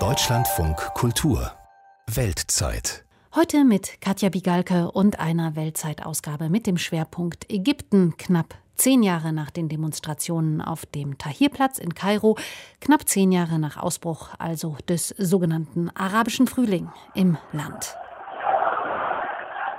Deutschlandfunk 0.00 0.78
Kultur 0.94 1.52
Weltzeit 2.12 3.04
Heute 3.36 3.62
mit 3.62 4.00
Katja 4.00 4.30
Bigalke 4.30 4.90
und 4.90 5.20
einer 5.20 5.54
Weltzeitausgabe 5.54 6.48
mit 6.48 6.66
dem 6.66 6.76
Schwerpunkt 6.76 7.48
Ägypten 7.48 8.16
knapp 8.18 8.46
zehn 8.74 9.04
Jahre 9.04 9.32
nach 9.32 9.52
den 9.52 9.68
Demonstrationen 9.68 10.60
auf 10.60 10.86
dem 10.86 11.18
Tahrirplatz 11.18 11.78
in 11.78 11.94
Kairo, 11.94 12.36
knapp 12.80 13.08
zehn 13.08 13.30
Jahre 13.30 13.60
nach 13.60 13.80
Ausbruch 13.80 14.30
also 14.40 14.76
des 14.88 15.10
sogenannten 15.10 15.88
arabischen 15.96 16.48
Frühling 16.48 16.90
im 17.14 17.38
Land. 17.52 17.96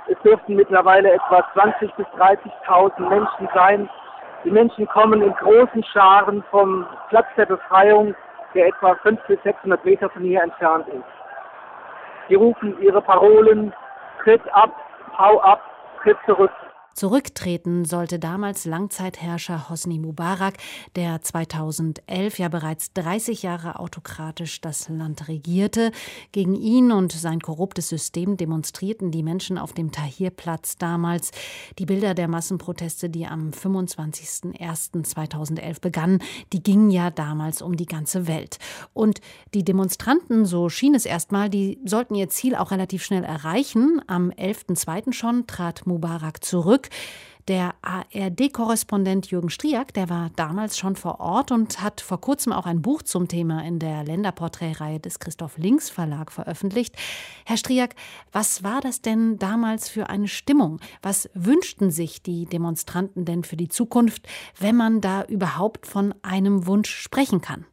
Es 0.08 0.16
dürften 0.22 0.56
mittlerweile 0.56 1.12
etwa 1.12 1.40
20.000 1.54 1.94
bis 1.98 2.06
30.000 2.06 3.10
Menschen 3.10 3.48
sein. 3.54 3.90
Die 4.46 4.52
Menschen 4.52 4.86
kommen 4.86 5.22
in 5.22 5.32
großen 5.34 5.82
Scharen 5.92 6.40
vom 6.52 6.86
Platz 7.08 7.26
der 7.36 7.46
Befreiung, 7.46 8.14
der 8.54 8.68
etwa 8.68 8.94
500 8.94 9.26
bis 9.26 9.42
600 9.42 9.84
Meter 9.84 10.08
von 10.08 10.22
hier 10.22 10.40
entfernt 10.40 10.86
ist. 10.86 11.02
Sie 12.28 12.36
rufen 12.36 12.80
ihre 12.80 13.02
Parolen, 13.02 13.74
tritt 14.22 14.40
ab, 14.54 14.70
hau 15.18 15.40
ab, 15.40 15.60
tritt 16.00 16.16
zurück. 16.26 16.52
Zurücktreten 16.96 17.84
sollte 17.84 18.18
damals 18.18 18.64
Langzeitherrscher 18.64 19.68
Hosni 19.68 19.98
Mubarak, 19.98 20.54
der 20.96 21.20
2011 21.20 22.38
ja 22.38 22.48
bereits 22.48 22.94
30 22.94 23.42
Jahre 23.42 23.78
autokratisch 23.78 24.62
das 24.62 24.88
Land 24.88 25.28
regierte. 25.28 25.92
Gegen 26.32 26.54
ihn 26.54 26.92
und 26.92 27.12
sein 27.12 27.40
korruptes 27.40 27.90
System 27.90 28.38
demonstrierten 28.38 29.10
die 29.10 29.22
Menschen 29.22 29.58
auf 29.58 29.74
dem 29.74 29.92
Tahrirplatz 29.92 30.78
damals. 30.78 31.32
Die 31.78 31.84
Bilder 31.84 32.14
der 32.14 32.28
Massenproteste, 32.28 33.10
die 33.10 33.26
am 33.26 33.50
25.01.2011 33.50 35.82
begannen, 35.82 36.22
die 36.54 36.62
gingen 36.62 36.90
ja 36.90 37.10
damals 37.10 37.60
um 37.60 37.76
die 37.76 37.84
ganze 37.84 38.26
Welt. 38.26 38.56
Und 38.94 39.20
die 39.52 39.64
Demonstranten, 39.64 40.46
so 40.46 40.70
schien 40.70 40.94
es 40.94 41.04
erstmal, 41.04 41.50
die 41.50 41.78
sollten 41.84 42.14
ihr 42.14 42.30
Ziel 42.30 42.54
auch 42.54 42.70
relativ 42.70 43.04
schnell 43.04 43.24
erreichen. 43.24 44.00
Am 44.06 44.30
11.02. 44.30 45.12
schon 45.12 45.46
trat 45.46 45.86
Mubarak 45.86 46.42
zurück. 46.42 46.85
Der 47.48 47.74
ARD-Korrespondent 47.82 49.30
Jürgen 49.30 49.50
Striak, 49.50 49.94
der 49.94 50.10
war 50.10 50.30
damals 50.34 50.76
schon 50.76 50.96
vor 50.96 51.20
Ort 51.20 51.52
und 51.52 51.80
hat 51.80 52.00
vor 52.00 52.20
kurzem 52.20 52.52
auch 52.52 52.66
ein 52.66 52.82
Buch 52.82 53.02
zum 53.02 53.28
Thema 53.28 53.64
in 53.64 53.78
der 53.78 54.02
Länderporträtreihe 54.02 54.98
des 54.98 55.20
Christoph 55.20 55.56
Links 55.56 55.88
Verlag 55.88 56.32
veröffentlicht. 56.32 56.96
Herr 57.44 57.56
Striak, 57.56 57.94
was 58.32 58.64
war 58.64 58.80
das 58.80 59.00
denn 59.00 59.38
damals 59.38 59.88
für 59.88 60.10
eine 60.10 60.26
Stimmung? 60.26 60.80
Was 61.02 61.30
wünschten 61.34 61.92
sich 61.92 62.20
die 62.20 62.46
Demonstranten 62.46 63.24
denn 63.24 63.44
für 63.44 63.56
die 63.56 63.68
Zukunft, 63.68 64.26
wenn 64.58 64.74
man 64.74 65.00
da 65.00 65.22
überhaupt 65.22 65.86
von 65.86 66.16
einem 66.22 66.66
Wunsch 66.66 66.90
sprechen 66.90 67.42
kann? 67.42 67.64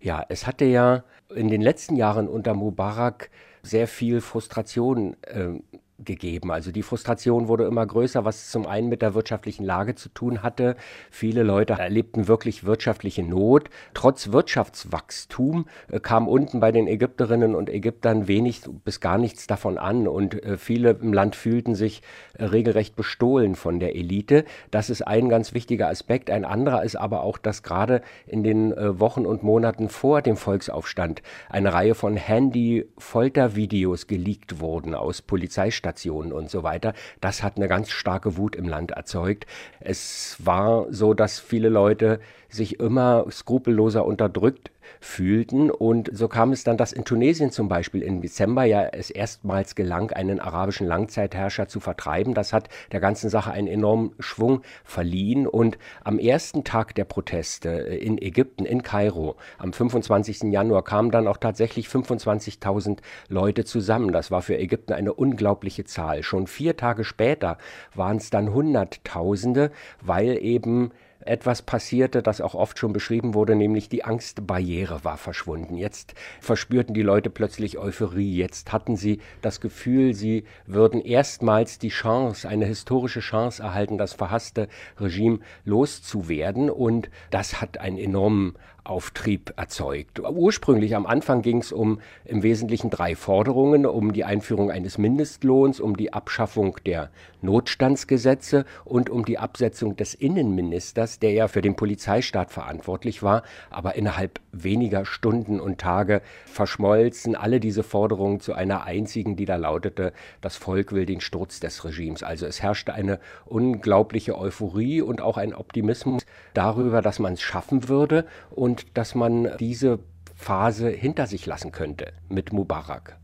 Ja, 0.00 0.22
es 0.28 0.46
hatte 0.46 0.66
ja 0.66 1.02
in 1.34 1.48
den 1.48 1.62
letzten 1.62 1.96
Jahren 1.96 2.28
unter 2.28 2.52
Mubarak 2.52 3.30
sehr 3.62 3.88
viel 3.88 4.20
Frustration 4.20 5.16
äh, 5.22 5.60
gegeben. 6.04 6.50
Also 6.50 6.72
die 6.72 6.82
Frustration 6.82 7.48
wurde 7.48 7.64
immer 7.64 7.86
größer, 7.86 8.24
was 8.24 8.50
zum 8.50 8.66
einen 8.66 8.88
mit 8.88 9.02
der 9.02 9.14
wirtschaftlichen 9.14 9.64
Lage 9.64 9.94
zu 9.94 10.08
tun 10.08 10.42
hatte. 10.42 10.76
Viele 11.10 11.42
Leute 11.42 11.74
erlebten 11.74 12.28
wirklich 12.28 12.64
wirtschaftliche 12.64 13.22
Not. 13.22 13.70
Trotz 13.94 14.32
Wirtschaftswachstum 14.32 15.66
äh, 15.88 16.00
kam 16.00 16.28
unten 16.28 16.60
bei 16.60 16.72
den 16.72 16.86
Ägypterinnen 16.86 17.54
und 17.54 17.70
Ägyptern 17.70 18.28
wenig 18.28 18.62
bis 18.84 19.00
gar 19.00 19.18
nichts 19.18 19.46
davon 19.46 19.78
an 19.78 20.08
und 20.08 20.42
äh, 20.42 20.56
viele 20.56 20.90
im 20.90 21.12
Land 21.12 21.36
fühlten 21.36 21.74
sich 21.74 22.02
äh, 22.34 22.44
regelrecht 22.44 22.96
bestohlen 22.96 23.54
von 23.54 23.80
der 23.80 23.94
Elite. 23.96 24.44
Das 24.70 24.90
ist 24.90 25.02
ein 25.02 25.28
ganz 25.28 25.54
wichtiger 25.54 25.88
Aspekt. 25.88 26.30
Ein 26.30 26.44
anderer 26.44 26.82
ist 26.82 26.96
aber 26.96 27.22
auch, 27.22 27.38
dass 27.38 27.62
gerade 27.62 28.02
in 28.26 28.42
den 28.42 28.72
Wochen 28.72 29.26
und 29.26 29.42
Monaten 29.42 29.88
vor 29.88 30.22
dem 30.22 30.36
Volksaufstand 30.36 31.22
eine 31.48 31.72
Reihe 31.72 31.94
von 31.94 32.16
Handy-Foltervideos 32.16 34.06
geleakt 34.06 34.60
wurden 34.60 34.94
aus 34.94 35.22
Polizeistationen 35.22 35.91
Stationen 35.92 36.32
und 36.32 36.50
so 36.50 36.62
weiter. 36.62 36.94
Das 37.20 37.42
hat 37.42 37.56
eine 37.56 37.68
ganz 37.68 37.90
starke 37.90 38.36
Wut 38.36 38.56
im 38.56 38.68
Land 38.68 38.92
erzeugt. 38.92 39.46
Es 39.80 40.36
war 40.38 40.86
so, 40.90 41.14
dass 41.14 41.38
viele 41.38 41.68
Leute 41.68 42.20
sich 42.48 42.80
immer 42.80 43.26
skrupelloser 43.30 44.04
unterdrückt 44.04 44.70
fühlten. 45.00 45.70
Und 45.70 46.10
so 46.12 46.28
kam 46.28 46.52
es 46.52 46.64
dann, 46.64 46.76
dass 46.76 46.92
in 46.92 47.04
Tunesien 47.04 47.50
zum 47.50 47.68
Beispiel 47.68 48.02
im 48.02 48.20
Dezember 48.20 48.64
ja 48.64 48.82
es 48.82 49.10
erstmals 49.10 49.74
gelang, 49.74 50.10
einen 50.10 50.40
arabischen 50.40 50.86
Langzeitherrscher 50.86 51.68
zu 51.68 51.80
vertreiben. 51.80 52.34
Das 52.34 52.52
hat 52.52 52.68
der 52.92 53.00
ganzen 53.00 53.30
Sache 53.30 53.52
einen 53.52 53.68
enormen 53.68 54.14
Schwung 54.18 54.62
verliehen. 54.84 55.46
Und 55.46 55.78
am 56.04 56.18
ersten 56.18 56.64
Tag 56.64 56.94
der 56.94 57.04
Proteste 57.04 57.68
in 57.68 58.20
Ägypten, 58.20 58.64
in 58.64 58.82
Kairo, 58.82 59.36
am 59.58 59.72
25. 59.72 60.52
Januar, 60.52 60.84
kamen 60.84 61.10
dann 61.10 61.26
auch 61.26 61.36
tatsächlich 61.36 61.86
25.000 61.86 62.98
Leute 63.28 63.64
zusammen. 63.64 64.12
Das 64.12 64.30
war 64.30 64.42
für 64.42 64.58
Ägypten 64.58 64.92
eine 64.92 65.12
unglaubliche 65.12 65.84
Zahl. 65.84 66.22
Schon 66.22 66.46
vier 66.46 66.76
Tage 66.76 67.04
später 67.04 67.58
waren 67.94 68.16
es 68.16 68.30
dann 68.30 68.52
Hunderttausende, 68.52 69.70
weil 70.00 70.38
eben 70.42 70.92
etwas 71.26 71.62
passierte, 71.62 72.22
das 72.22 72.40
auch 72.40 72.54
oft 72.54 72.78
schon 72.78 72.92
beschrieben 72.92 73.34
wurde, 73.34 73.54
nämlich 73.54 73.88
die 73.88 74.04
Angstbarriere 74.04 75.04
war 75.04 75.16
verschwunden. 75.16 75.76
Jetzt 75.76 76.14
verspürten 76.40 76.94
die 76.94 77.02
Leute 77.02 77.30
plötzlich 77.30 77.78
Euphorie. 77.78 78.36
Jetzt 78.36 78.72
hatten 78.72 78.96
sie 78.96 79.20
das 79.40 79.60
Gefühl, 79.60 80.14
sie 80.14 80.44
würden 80.66 81.00
erstmals 81.00 81.78
die 81.78 81.88
Chance, 81.88 82.48
eine 82.48 82.66
historische 82.66 83.20
Chance 83.20 83.62
erhalten, 83.62 83.98
das 83.98 84.12
verhasste 84.12 84.68
Regime 84.98 85.40
loszuwerden. 85.64 86.70
Und 86.70 87.10
das 87.30 87.60
hat 87.60 87.78
einen 87.78 87.98
enormen 87.98 88.54
Auftrieb 88.84 89.54
erzeugt. 89.56 90.20
Ursprünglich 90.20 90.96
am 90.96 91.06
Anfang 91.06 91.42
ging 91.42 91.58
es 91.58 91.72
um 91.72 92.00
im 92.24 92.42
Wesentlichen 92.42 92.90
drei 92.90 93.14
Forderungen, 93.14 93.86
um 93.86 94.12
die 94.12 94.24
Einführung 94.24 94.70
eines 94.70 94.98
Mindestlohns, 94.98 95.80
um 95.80 95.96
die 95.96 96.12
Abschaffung 96.12 96.76
der 96.84 97.10
Notstandsgesetze 97.42 98.64
und 98.84 99.10
um 99.10 99.24
die 99.24 99.38
Absetzung 99.38 99.96
des 99.96 100.14
Innenministers, 100.14 101.18
der 101.18 101.32
ja 101.32 101.48
für 101.48 101.62
den 101.62 101.76
Polizeistaat 101.76 102.50
verantwortlich 102.50 103.22
war, 103.22 103.42
aber 103.70 103.94
innerhalb 103.94 104.40
weniger 104.52 105.04
Stunden 105.04 105.60
und 105.60 105.78
Tage 105.78 106.22
verschmolzen 106.46 107.36
alle 107.36 107.60
diese 107.60 107.82
Forderungen 107.82 108.40
zu 108.40 108.52
einer 108.52 108.84
einzigen, 108.84 109.36
die 109.36 109.44
da 109.44 109.56
lautete, 109.56 110.12
das 110.40 110.56
Volk 110.56 110.92
will 110.92 111.06
den 111.06 111.20
Sturz 111.20 111.60
des 111.60 111.84
Regimes. 111.84 112.22
Also 112.22 112.46
es 112.46 112.62
herrschte 112.62 112.94
eine 112.94 113.18
unglaubliche 113.44 114.38
Euphorie 114.38 115.02
und 115.02 115.20
auch 115.20 115.36
ein 115.36 115.54
Optimismus 115.54 116.24
darüber, 116.54 117.02
dass 117.02 117.18
man 117.18 117.34
es 117.34 117.42
schaffen 117.42 117.88
würde 117.88 118.26
und 118.50 118.71
und 118.72 118.86
dass 118.96 119.14
man 119.14 119.50
diese 119.60 119.98
Phase 120.34 120.88
hinter 120.88 121.26
sich 121.26 121.44
lassen 121.44 121.72
könnte 121.72 122.14
mit 122.30 122.54
Mubarak. 122.54 123.18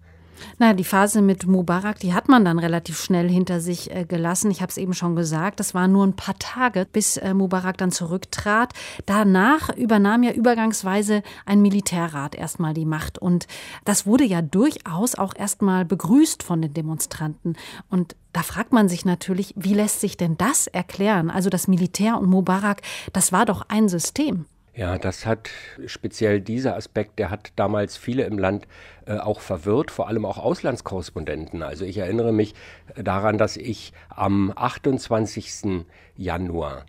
Na, 0.59 0.75
die 0.75 0.85
Phase 0.85 1.23
mit 1.23 1.47
Mubarak, 1.47 1.99
die 1.99 2.13
hat 2.13 2.29
man 2.29 2.45
dann 2.45 2.59
relativ 2.59 3.01
schnell 3.01 3.29
hinter 3.31 3.61
sich 3.61 3.91
äh, 3.91 4.05
gelassen. 4.05 4.51
Ich 4.51 4.61
habe 4.61 4.71
es 4.71 4.77
eben 4.77 4.93
schon 4.93 5.17
gesagt, 5.17 5.59
das 5.59 5.75
waren 5.75 5.91
nur 5.91 6.07
ein 6.07 6.17
paar 6.17 6.39
Tage, 6.39 6.87
bis 6.93 7.17
äh, 7.17 7.33
Mubarak 7.33 7.79
dann 7.79 7.91
zurücktrat. 7.91 8.75
Danach 9.07 9.75
übernahm 9.75 10.23
ja 10.23 10.33
übergangsweise 10.33 11.23
ein 11.47 11.63
Militärrat 11.63 12.35
erstmal 12.35 12.75
die 12.75 12.85
Macht. 12.85 13.19
Und 13.19 13.49
das 13.85 14.07
wurde 14.07 14.25
ja 14.25 14.43
durchaus 14.43 15.15
auch 15.15 15.35
erstmal 15.35 15.87
begrüßt 15.87 16.43
von 16.43 16.61
den 16.61 16.75
Demonstranten. 16.75 17.57
Und 17.89 18.15
da 18.33 18.43
fragt 18.43 18.73
man 18.73 18.89
sich 18.89 19.07
natürlich, 19.07 19.55
wie 19.57 19.75
lässt 19.75 20.01
sich 20.01 20.19
denn 20.19 20.37
das 20.37 20.67
erklären? 20.69 21.31
Also 21.31 21.51
das 21.51 21.67
Militär 21.69 22.19
und 22.19 22.29
Mubarak, 22.29 22.83
das 23.13 23.33
war 23.33 23.47
doch 23.47 23.65
ein 23.69 23.89
System. 23.89 24.45
Ja, 24.79 24.97
das 24.97 25.27
hat 25.27 25.51
speziell 25.87 26.41
dieser 26.41 26.77
Aspekt, 26.77 27.19
der 27.19 27.31
hat 27.31 27.51
damals 27.57 27.97
viele 27.97 28.23
im 28.23 28.39
Land 28.39 28.69
äh, 29.07 29.17
auch 29.17 29.41
verwirrt, 29.41 29.91
vor 29.91 30.07
allem 30.07 30.25
auch 30.25 30.39
Auslandskorrespondenten. 30.39 31.65
Also 31.65 31.85
ich 31.85 31.99
erinnere 31.99 32.33
mich 32.33 32.55
daran, 32.95 33.39
dass 33.39 33.57
ich 33.57 33.93
am 34.09 34.53
28. 34.55 35.85
Januar 36.17 36.87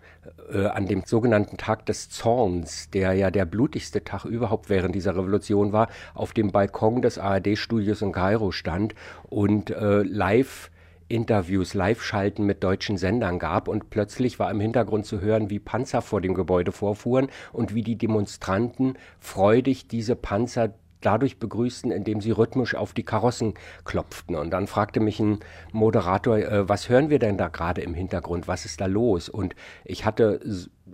äh, 0.52 0.66
an 0.66 0.86
dem 0.86 1.02
sogenannten 1.04 1.56
Tag 1.56 1.84
des 1.86 2.10
Zorns, 2.10 2.90
der 2.90 3.14
ja 3.14 3.32
der 3.32 3.44
blutigste 3.44 4.04
Tag 4.04 4.24
überhaupt 4.24 4.70
während 4.70 4.94
dieser 4.94 5.16
Revolution 5.16 5.72
war, 5.72 5.88
auf 6.14 6.32
dem 6.32 6.52
Balkon 6.52 7.02
des 7.02 7.18
ARD-Studios 7.18 8.02
in 8.02 8.12
Kairo 8.12 8.52
stand 8.52 8.94
und 9.24 9.70
äh, 9.70 10.02
live 10.02 10.70
Interviews, 11.10 11.74
Live-Schalten 11.74 12.46
mit 12.46 12.62
deutschen 12.62 12.96
Sendern 12.96 13.38
gab 13.38 13.68
und 13.68 13.90
plötzlich 13.90 14.38
war 14.38 14.50
im 14.50 14.60
Hintergrund 14.60 15.06
zu 15.06 15.20
hören, 15.20 15.50
wie 15.50 15.58
Panzer 15.58 16.02
vor 16.02 16.20
dem 16.20 16.34
Gebäude 16.34 16.72
vorfuhren 16.72 17.28
und 17.52 17.74
wie 17.74 17.82
die 17.82 17.96
Demonstranten 17.96 18.94
freudig 19.18 19.88
diese 19.88 20.16
Panzer 20.16 20.72
dadurch 21.00 21.38
begrüßten, 21.38 21.90
indem 21.90 22.20
sie 22.20 22.30
rhythmisch 22.30 22.74
auf 22.74 22.92
die 22.92 23.04
Karossen 23.04 23.54
klopften. 23.84 24.36
Und 24.36 24.50
dann 24.50 24.66
fragte 24.66 25.00
mich 25.00 25.20
ein 25.20 25.40
Moderator, 25.72 26.38
äh, 26.38 26.68
was 26.68 26.88
hören 26.88 27.10
wir 27.10 27.18
denn 27.18 27.38
da 27.38 27.48
gerade 27.48 27.80
im 27.80 27.94
Hintergrund? 27.94 28.48
Was 28.48 28.64
ist 28.64 28.80
da 28.80 28.86
los? 28.86 29.28
Und 29.28 29.54
ich 29.84 30.04
hatte 30.04 30.40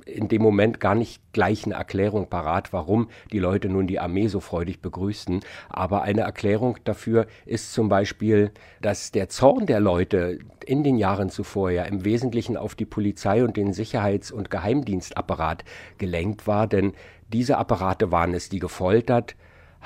in 0.05 0.29
dem 0.29 0.43
Moment 0.43 0.79
gar 0.79 0.95
nicht 0.95 1.23
gleich 1.33 1.65
eine 1.65 1.75
Erklärung 1.75 2.29
parat, 2.29 2.73
warum 2.73 3.09
die 3.33 3.39
Leute 3.39 3.69
nun 3.69 3.87
die 3.87 3.99
Armee 3.99 4.29
so 4.29 4.41
freudig 4.41 4.81
begrüßten. 4.81 5.41
Aber 5.69 6.03
eine 6.03 6.23
Erklärung 6.23 6.79
dafür 6.85 7.27
ist 7.45 7.73
zum 7.73 7.89
Beispiel, 7.89 8.53
dass 8.83 9.11
der 9.13 9.29
Zorn 9.29 9.67
der 9.67 9.81
Leute 9.81 10.39
in 10.65 10.85
den 10.85 10.97
Jahren 10.97 11.31
zuvor 11.31 11.71
ja 11.71 11.85
im 11.85 12.05
Wesentlichen 12.05 12.57
auf 12.57 12.75
die 12.75 12.85
Polizei 12.85 13.43
und 13.43 13.57
den 13.57 13.73
Sicherheits- 13.73 14.33
und 14.33 14.51
Geheimdienstapparat 14.51 15.65
gelenkt 15.99 16.47
war, 16.47 16.67
denn 16.67 16.93
diese 17.29 17.59
Apparate 17.59 18.13
waren 18.13 18.35
es, 18.35 18.49
die 18.49 18.59
gefoltert 18.59 19.35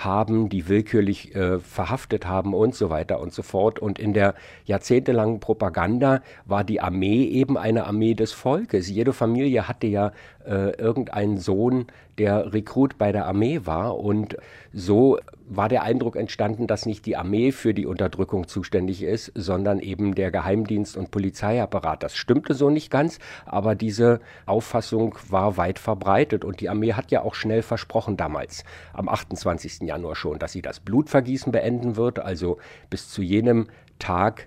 haben, 0.05 0.49
die 0.49 0.69
willkürlich 0.69 1.35
äh, 1.35 1.59
verhaftet 1.59 2.27
haben 2.27 2.55
und 2.55 2.75
so 2.75 2.91
weiter 2.91 3.21
und 3.21 3.33
so 3.33 3.43
fort. 3.43 3.79
Und 3.79 3.99
in 3.99 4.13
der 4.13 4.35
jahrzehntelangen 4.65 5.41
Propaganda 5.41 6.23
war 6.45 6.65
die 6.65 6.81
Armee 6.81 7.25
eben 7.25 7.57
eine 7.59 7.87
Armee 7.87 8.15
des 8.15 8.33
Volkes. 8.33 8.89
Jede 8.89 9.13
Familie 9.13 9.69
hatte 9.69 9.87
ja 9.87 10.13
äh, 10.47 10.71
irgendeinen 10.77 11.39
Sohn, 11.39 11.87
der 12.21 12.53
Rekrut 12.53 12.99
bei 12.99 13.13
der 13.13 13.25
Armee 13.25 13.63
war. 13.65 13.99
Und 13.99 14.37
so 14.75 15.19
war 15.47 15.71
der 15.71 15.83
Eindruck 15.85 16.17
entstanden, 16.17 16.67
dass 16.67 16.85
nicht 16.85 17.07
die 17.07 17.17
Armee 17.17 17.51
für 17.51 17.73
die 17.73 17.87
Unterdrückung 17.87 18.47
zuständig 18.47 19.03
ist, 19.03 19.33
sondern 19.35 19.81
eben 19.81 20.15
der 20.15 20.31
Geheimdienst 20.31 20.99
und 20.99 21.11
Polizeiapparat. 21.11 22.03
Das 22.03 22.15
stimmte 22.15 22.53
so 22.53 22.69
nicht 22.69 22.91
ganz, 22.91 23.21
aber 23.47 23.75
diese 23.75 24.21
Auffassung 24.45 25.17
war 25.31 25.57
weit 25.57 25.79
verbreitet 25.79 26.45
und 26.45 26.61
die 26.61 26.69
Armee 26.69 26.93
hat 26.93 27.11
ja 27.11 27.23
auch 27.23 27.35
schnell 27.35 27.63
versprochen 27.63 28.19
damals, 28.19 28.65
am 28.93 29.09
28. 29.09 29.81
Januar 29.81 30.15
schon, 30.15 30.39
dass 30.39 30.53
sie 30.53 30.63
das 30.63 30.79
Blutvergießen 30.79 31.53
beenden 31.53 31.97
wird, 31.97 32.19
also 32.19 32.59
bis 32.91 33.09
zu 33.09 33.23
jenem 33.23 33.69
Tag 33.99 34.47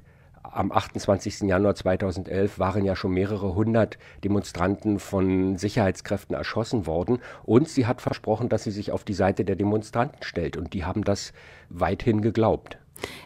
am 0.54 0.72
28. 0.72 1.42
Januar 1.42 1.76
2011 1.76 2.60
waren 2.60 2.86
ja 2.86 2.96
schon 2.96 3.12
mehrere 3.12 3.56
hundert 3.56 3.98
Demonstranten 4.24 5.00
von 5.00 5.58
Sicherheitskräften 5.58 6.36
erschossen 6.36 6.86
worden. 6.86 7.20
Und 7.44 7.70
sie 7.70 7.86
hat 7.86 8.02
versprochen, 8.02 8.50
dass 8.50 8.64
sie 8.64 8.72
sich 8.72 8.92
auf 8.92 9.04
die 9.04 9.14
Seite 9.14 9.46
der 9.46 9.56
Demonstranten 9.56 10.24
stellt. 10.24 10.58
Und 10.58 10.74
die 10.74 10.86
haben 10.86 11.04
das 11.04 11.34
weithin 11.70 12.22
geglaubt. 12.22 12.78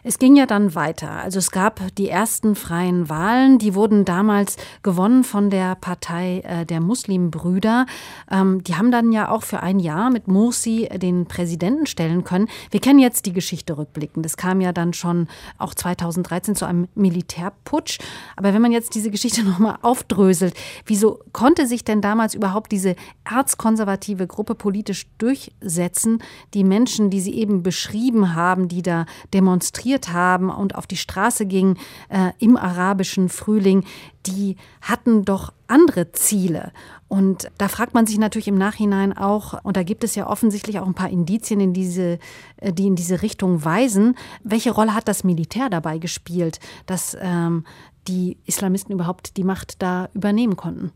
Es 0.02 0.18
ging 0.18 0.36
ja 0.36 0.46
dann 0.46 0.74
weiter. 0.74 1.10
Also 1.10 1.38
es 1.38 1.50
gab 1.50 1.80
die 1.96 2.08
ersten 2.08 2.54
freien 2.54 3.08
Wahlen, 3.08 3.58
die 3.58 3.74
wurden 3.74 4.04
damals 4.04 4.56
gewonnen 4.82 5.24
von 5.24 5.50
der 5.50 5.74
Partei 5.74 6.40
äh, 6.40 6.66
der 6.66 6.80
Muslimbrüder. 6.80 7.86
Ähm, 8.30 8.62
die 8.64 8.74
haben 8.76 8.90
dann 8.90 9.12
ja 9.12 9.30
auch 9.30 9.42
für 9.42 9.60
ein 9.60 9.78
Jahr 9.78 10.10
mit 10.10 10.28
Morsi 10.28 10.88
den 10.94 11.26
Präsidenten 11.26 11.86
stellen 11.86 12.24
können. 12.24 12.48
Wir 12.70 12.80
kennen 12.80 12.98
jetzt 12.98 13.26
die 13.26 13.32
Geschichte 13.32 13.76
rückblickend. 13.76 14.24
Das 14.24 14.36
kam 14.36 14.60
ja 14.60 14.72
dann 14.72 14.92
schon 14.92 15.28
auch 15.58 15.74
2013 15.74 16.56
zu 16.56 16.64
einem 16.64 16.88
Militärputsch. 16.94 17.98
Aber 18.36 18.54
wenn 18.54 18.62
man 18.62 18.72
jetzt 18.72 18.94
diese 18.94 19.10
Geschichte 19.10 19.42
nochmal 19.44 19.78
aufdröselt, 19.82 20.54
wieso 20.86 21.20
konnte 21.32 21.66
sich 21.66 21.84
denn 21.84 22.00
damals 22.00 22.34
überhaupt 22.34 22.72
diese 22.72 22.96
erzkonservative 23.24 24.26
Gruppe 24.26 24.54
politisch 24.54 25.06
durchsetzen? 25.18 26.22
Die 26.54 26.64
Menschen, 26.64 27.10
die 27.10 27.20
Sie 27.20 27.34
eben 27.34 27.62
beschrieben 27.62 28.34
haben, 28.34 28.68
die 28.68 28.82
da 28.82 29.06
demonstrieren, 29.32 29.67
demonstriert 29.68 30.12
haben 30.12 30.50
und 30.50 30.74
auf 30.74 30.86
die 30.86 30.96
Straße 30.96 31.46
gingen 31.46 31.76
äh, 32.08 32.32
im 32.38 32.56
arabischen 32.56 33.28
Frühling, 33.28 33.84
die 34.26 34.56
hatten 34.80 35.24
doch 35.24 35.52
andere 35.66 36.12
Ziele. 36.12 36.72
Und 37.08 37.50
da 37.58 37.68
fragt 37.68 37.94
man 37.94 38.06
sich 38.06 38.18
natürlich 38.18 38.48
im 38.48 38.58
Nachhinein 38.58 39.16
auch, 39.16 39.62
und 39.64 39.76
da 39.76 39.82
gibt 39.82 40.04
es 40.04 40.14
ja 40.14 40.26
offensichtlich 40.26 40.78
auch 40.78 40.86
ein 40.86 40.94
paar 40.94 41.10
Indizien, 41.10 41.60
in 41.60 41.72
diese, 41.72 42.18
äh, 42.56 42.72
die 42.72 42.86
in 42.86 42.96
diese 42.96 43.22
Richtung 43.22 43.64
weisen, 43.64 44.16
welche 44.42 44.70
Rolle 44.70 44.94
hat 44.94 45.08
das 45.08 45.24
Militär 45.24 45.68
dabei 45.68 45.98
gespielt, 45.98 46.60
dass 46.86 47.16
ähm, 47.20 47.64
die 48.06 48.38
Islamisten 48.46 48.94
überhaupt 48.94 49.36
die 49.36 49.44
Macht 49.44 49.82
da 49.82 50.08
übernehmen 50.14 50.56
konnten? 50.56 50.92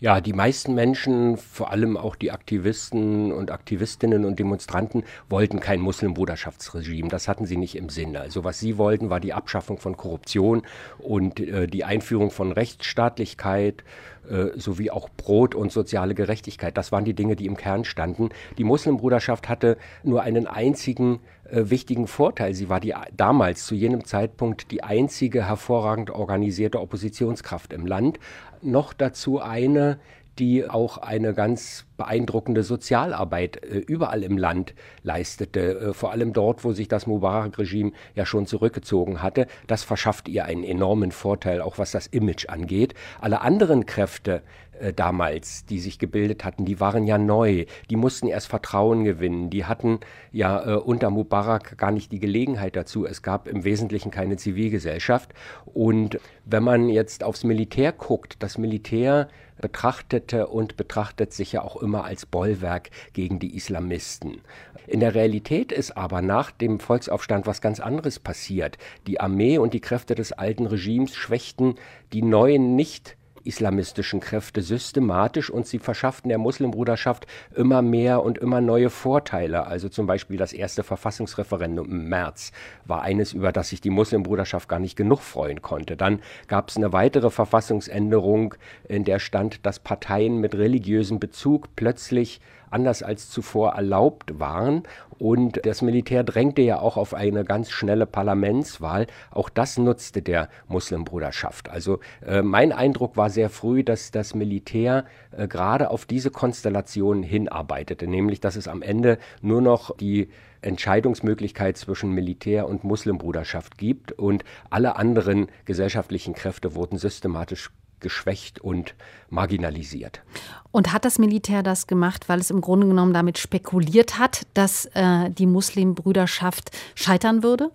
Ja, 0.00 0.20
die 0.20 0.32
meisten 0.32 0.76
Menschen, 0.76 1.36
vor 1.36 1.72
allem 1.72 1.96
auch 1.96 2.14
die 2.14 2.30
Aktivisten 2.30 3.32
und 3.32 3.50
Aktivistinnen 3.50 4.24
und 4.24 4.38
Demonstranten, 4.38 5.02
wollten 5.28 5.58
kein 5.58 5.80
Muslimbruderschaftsregime. 5.80 7.08
Das 7.08 7.26
hatten 7.26 7.46
sie 7.46 7.56
nicht 7.56 7.74
im 7.74 7.88
Sinne. 7.88 8.20
Also 8.20 8.44
was 8.44 8.60
sie 8.60 8.78
wollten, 8.78 9.10
war 9.10 9.18
die 9.18 9.32
Abschaffung 9.32 9.78
von 9.78 9.96
Korruption 9.96 10.62
und 10.98 11.40
äh, 11.40 11.66
die 11.66 11.82
Einführung 11.82 12.30
von 12.30 12.52
Rechtsstaatlichkeit 12.52 13.82
äh, 14.30 14.58
sowie 14.58 14.90
auch 14.90 15.08
Brot 15.08 15.56
und 15.56 15.72
soziale 15.72 16.14
Gerechtigkeit. 16.14 16.76
Das 16.76 16.92
waren 16.92 17.04
die 17.04 17.14
Dinge, 17.14 17.34
die 17.34 17.46
im 17.46 17.56
Kern 17.56 17.84
standen. 17.84 18.28
Die 18.56 18.64
Muslimbruderschaft 18.64 19.48
hatte 19.48 19.78
nur 20.04 20.22
einen 20.22 20.46
einzigen 20.46 21.18
wichtigen 21.50 22.06
Vorteil. 22.06 22.54
Sie 22.54 22.68
war 22.68 22.80
die, 22.80 22.94
damals 23.16 23.66
zu 23.66 23.74
jenem 23.74 24.04
Zeitpunkt 24.04 24.70
die 24.70 24.82
einzige 24.82 25.46
hervorragend 25.46 26.10
organisierte 26.10 26.80
Oppositionskraft 26.80 27.72
im 27.72 27.86
Land. 27.86 28.18
Noch 28.62 28.92
dazu 28.92 29.40
eine, 29.40 29.98
die 30.38 30.68
auch 30.68 30.98
eine 30.98 31.34
ganz 31.34 31.84
beeindruckende 31.96 32.62
Sozialarbeit 32.62 33.62
äh, 33.62 33.78
überall 33.78 34.22
im 34.22 34.38
Land 34.38 34.74
leistete, 35.02 35.80
äh, 35.80 35.92
vor 35.92 36.12
allem 36.12 36.32
dort, 36.32 36.64
wo 36.64 36.72
sich 36.72 36.88
das 36.88 37.06
Mubarak-Regime 37.06 37.92
ja 38.14 38.24
schon 38.24 38.46
zurückgezogen 38.46 39.22
hatte. 39.22 39.46
Das 39.66 39.82
verschafft 39.82 40.28
ihr 40.28 40.44
einen 40.44 40.64
enormen 40.64 41.10
Vorteil, 41.10 41.60
auch 41.60 41.78
was 41.78 41.90
das 41.90 42.06
Image 42.06 42.48
angeht. 42.48 42.94
Alle 43.20 43.40
anderen 43.40 43.86
Kräfte 43.86 44.42
äh, 44.80 44.92
damals, 44.92 45.64
die 45.66 45.78
sich 45.78 45.98
gebildet 45.98 46.44
hatten, 46.44 46.64
die 46.64 46.80
waren 46.80 47.04
ja 47.04 47.18
neu, 47.18 47.64
die 47.90 47.96
mussten 47.96 48.28
erst 48.28 48.48
Vertrauen 48.48 49.04
gewinnen, 49.04 49.50
die 49.50 49.64
hatten 49.64 50.00
ja 50.32 50.64
äh, 50.64 50.74
unter 50.76 51.10
Mubarak 51.10 51.76
gar 51.78 51.90
nicht 51.90 52.12
die 52.12 52.20
Gelegenheit 52.20 52.76
dazu. 52.76 53.06
Es 53.06 53.22
gab 53.22 53.48
im 53.48 53.64
Wesentlichen 53.64 54.10
keine 54.10 54.36
Zivilgesellschaft. 54.36 55.34
Und 55.66 56.18
wenn 56.44 56.62
man 56.62 56.88
jetzt 56.88 57.24
aufs 57.24 57.44
Militär 57.44 57.92
guckt, 57.92 58.36
das 58.42 58.58
Militär 58.58 59.28
betrachtete 59.60 60.46
und 60.46 60.76
betrachtet 60.76 61.32
sich 61.32 61.52
ja 61.52 61.62
auch 61.62 61.76
immer 61.76 62.04
als 62.04 62.26
Bollwerk 62.26 62.90
gegen 63.12 63.38
die 63.38 63.56
Islamisten. 63.56 64.40
In 64.86 65.00
der 65.00 65.14
Realität 65.14 65.70
ist 65.70 65.98
aber 65.98 66.22
nach 66.22 66.50
dem 66.50 66.80
Volksaufstand 66.80 67.46
was 67.46 67.60
ganz 67.60 67.78
anderes 67.78 68.18
passiert. 68.18 68.78
Die 69.06 69.20
Armee 69.20 69.58
und 69.58 69.74
die 69.74 69.80
Kräfte 69.80 70.14
des 70.14 70.32
alten 70.32 70.64
Regimes 70.64 71.14
schwächten 71.14 71.74
die 72.14 72.22
neuen 72.22 72.74
nicht 72.74 73.17
islamistischen 73.48 74.20
Kräfte 74.20 74.62
systematisch 74.62 75.50
und 75.50 75.66
sie 75.66 75.78
verschafften 75.78 76.28
der 76.28 76.38
Muslimbruderschaft 76.38 77.26
immer 77.54 77.82
mehr 77.82 78.22
und 78.22 78.38
immer 78.38 78.60
neue 78.60 78.90
Vorteile. 78.90 79.66
Also 79.66 79.88
zum 79.88 80.06
Beispiel 80.06 80.36
das 80.36 80.52
erste 80.52 80.82
Verfassungsreferendum 80.82 81.90
im 81.90 82.08
März 82.08 82.52
war 82.84 83.02
eines, 83.02 83.32
über 83.32 83.50
das 83.50 83.70
sich 83.70 83.80
die 83.80 83.90
Muslimbruderschaft 83.90 84.68
gar 84.68 84.78
nicht 84.78 84.96
genug 84.96 85.20
freuen 85.20 85.62
konnte. 85.62 85.96
Dann 85.96 86.20
gab 86.46 86.68
es 86.68 86.76
eine 86.76 86.92
weitere 86.92 87.30
Verfassungsänderung, 87.30 88.54
in 88.88 89.04
der 89.04 89.18
stand, 89.18 89.64
dass 89.66 89.78
Parteien 89.78 90.38
mit 90.38 90.54
religiösem 90.54 91.18
Bezug 91.18 91.74
plötzlich 91.74 92.40
anders 92.70 93.02
als 93.02 93.30
zuvor 93.30 93.72
erlaubt 93.72 94.38
waren. 94.38 94.82
Und 95.18 95.66
das 95.66 95.82
Militär 95.82 96.22
drängte 96.22 96.62
ja 96.62 96.78
auch 96.78 96.96
auf 96.96 97.12
eine 97.12 97.44
ganz 97.44 97.70
schnelle 97.70 98.06
Parlamentswahl. 98.06 99.06
Auch 99.30 99.48
das 99.48 99.76
nutzte 99.76 100.22
der 100.22 100.48
Muslimbruderschaft. 100.68 101.68
Also 101.68 101.98
äh, 102.24 102.42
mein 102.42 102.72
Eindruck 102.72 103.16
war 103.16 103.30
sehr 103.30 103.50
früh, 103.50 103.82
dass 103.82 104.10
das 104.12 104.34
Militär 104.34 105.04
äh, 105.32 105.48
gerade 105.48 105.90
auf 105.90 106.06
diese 106.06 106.30
Konstellation 106.30 107.22
hinarbeitete, 107.22 108.06
nämlich 108.06 108.40
dass 108.40 108.56
es 108.56 108.68
am 108.68 108.82
Ende 108.82 109.18
nur 109.42 109.60
noch 109.60 109.96
die 109.96 110.28
Entscheidungsmöglichkeit 110.62 111.76
zwischen 111.76 112.12
Militär 112.12 112.68
und 112.68 112.84
Muslimbruderschaft 112.84 113.78
gibt 113.78 114.12
und 114.12 114.44
alle 114.70 114.96
anderen 114.96 115.48
gesellschaftlichen 115.64 116.34
Kräfte 116.34 116.74
wurden 116.74 116.98
systematisch 116.98 117.70
geschwächt 118.00 118.60
und 118.60 118.94
marginalisiert. 119.30 120.22
Und 120.70 120.92
hat 120.92 121.04
das 121.04 121.18
Militär 121.18 121.62
das 121.62 121.86
gemacht, 121.86 122.28
weil 122.28 122.40
es 122.40 122.50
im 122.50 122.60
Grunde 122.60 122.86
genommen 122.86 123.12
damit 123.12 123.38
spekuliert 123.38 124.18
hat, 124.18 124.46
dass 124.54 124.86
äh, 124.94 125.30
die 125.30 125.46
Muslimbrüderschaft 125.46 126.70
scheitern 126.94 127.42
würde? 127.42 127.70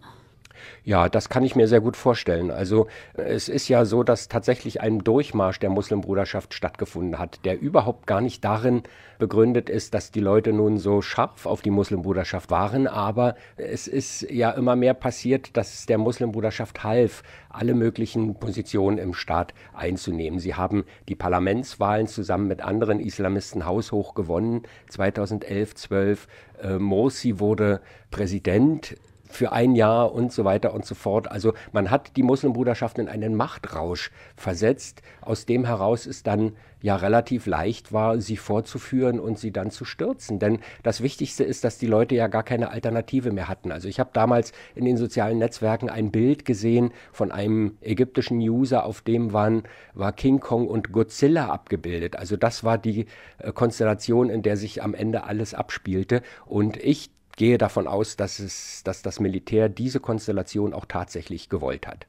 Ja, 0.86 1.08
das 1.08 1.30
kann 1.30 1.46
ich 1.46 1.56
mir 1.56 1.70
sehr 1.70 1.80
gut 1.80 1.96
vorstellen. 1.96 2.52
Also 2.52 2.88
es 3.14 3.48
ist 3.48 3.70
ja 3.70 3.86
so, 3.86 4.04
dass 4.04 4.28
tatsächlich 4.28 4.82
ein 4.82 5.00
Durchmarsch 5.00 5.60
der 5.60 5.70
Muslimbruderschaft 5.70 6.54
stattgefunden 6.54 7.20
hat, 7.20 7.46
der 7.46 7.58
überhaupt 7.62 8.06
gar 8.06 8.20
nicht 8.20 8.44
darin 8.44 8.84
begründet 9.18 9.70
ist, 9.70 9.94
dass 9.94 10.12
die 10.12 10.20
Leute 10.20 10.52
nun 10.52 10.78
so 10.78 11.02
scharf 11.02 11.46
auf 11.46 11.62
die 11.62 11.70
Muslimbruderschaft 11.70 12.52
waren, 12.52 12.88
aber 12.88 13.36
es 13.56 13.88
ist 13.88 14.24
ja 14.30 14.52
immer 14.52 14.76
mehr 14.76 14.94
passiert, 14.94 15.56
dass 15.56 15.74
es 15.74 15.86
der 15.86 15.98
Muslimbruderschaft 15.98 16.84
half, 16.84 17.24
alle 17.48 17.76
möglichen 17.76 18.36
Positionen 18.36 18.98
im 18.98 19.14
Staat 19.14 19.54
einzunehmen. 19.74 20.40
Sie 20.40 20.56
haben 20.56 20.84
die 21.08 21.16
Parlamentswahlen 21.16 22.08
zusammen 22.08 22.50
mit 22.50 22.62
anderen 22.62 23.00
Islamisten 23.00 23.66
haushoch 23.66 24.16
gewonnen, 24.16 24.64
2011, 24.90 25.76
12. 25.76 26.28
Äh, 26.62 26.78
Morsi 26.78 27.40
wurde 27.40 27.80
Präsident 28.12 28.98
für 29.30 29.52
ein 29.52 29.76
Jahr 29.76 30.14
und 30.14 30.32
so 30.32 30.46
weiter 30.46 30.74
und 30.74 30.86
so 30.86 30.96
fort. 30.96 31.32
Also 31.32 31.54
man 31.72 31.90
hat 31.90 32.16
die 32.18 32.24
Muslimbruderschaft 32.24 33.00
in 33.00 33.08
einen 33.08 33.36
Machtrausch 33.36 34.12
versetzt, 34.36 35.02
aus 35.22 35.46
dem 35.46 35.66
heraus 35.66 36.06
es 36.06 36.24
dann 36.24 36.54
ja 36.82 36.98
relativ 36.98 37.46
leicht 37.46 37.94
war, 37.94 38.20
sie 38.20 38.36
vorzuführen 38.36 39.20
und 39.20 39.40
sie 39.40 39.52
dann 39.52 39.72
zu 39.72 39.86
stürzen. 39.86 40.38
Denn 40.38 40.60
das 40.84 41.02
Wichtigste 41.02 41.46
ist, 41.46 41.64
dass 41.64 41.78
die 41.78 41.88
Leute 41.88 42.14
ja 42.14 42.28
gar 42.28 42.44
keine 42.44 42.72
Alternative 42.72 43.32
mehr 43.32 43.48
hatten. 43.48 43.72
Also 43.72 43.88
ich 43.88 44.00
habe 44.02 44.10
damals 44.14 44.52
in 44.76 44.84
den 44.84 44.98
sozialen 44.98 45.38
Netzwerken 45.38 45.90
ein 45.90 46.12
Bild 46.12 46.44
gesehen 46.44 46.92
von 47.14 47.32
einem 47.32 47.78
ägyptischen 47.82 48.38
User, 48.40 48.86
auf 48.86 49.02
dem 49.02 49.32
waren, 49.32 49.64
war 49.94 50.12
King 50.12 50.42
Kong 50.42 50.68
und 50.68 50.92
Godzilla 50.92 51.48
abgebildet. 51.48 52.18
Also 52.18 52.36
das 52.36 52.66
war 52.66 52.78
die 52.78 53.06
äh, 53.38 53.54
Konstellation, 53.54 54.30
in 54.30 54.42
der 54.42 54.58
sich 54.58 54.84
am 54.84 54.94
Ende 54.94 55.24
alles 55.24 55.54
abspielte. 55.54 56.22
Und 56.46 56.76
ich 56.76 57.12
gehe 57.36 57.58
davon 57.58 57.88
aus, 57.88 58.16
dass, 58.16 58.40
es, 58.40 58.82
dass 58.84 59.02
das 59.02 59.20
Militär 59.20 59.70
diese 59.70 60.00
Konstellation 60.00 60.74
auch 60.74 60.86
tatsächlich 60.86 61.50
gewollt 61.50 61.88
hat. 61.88 62.08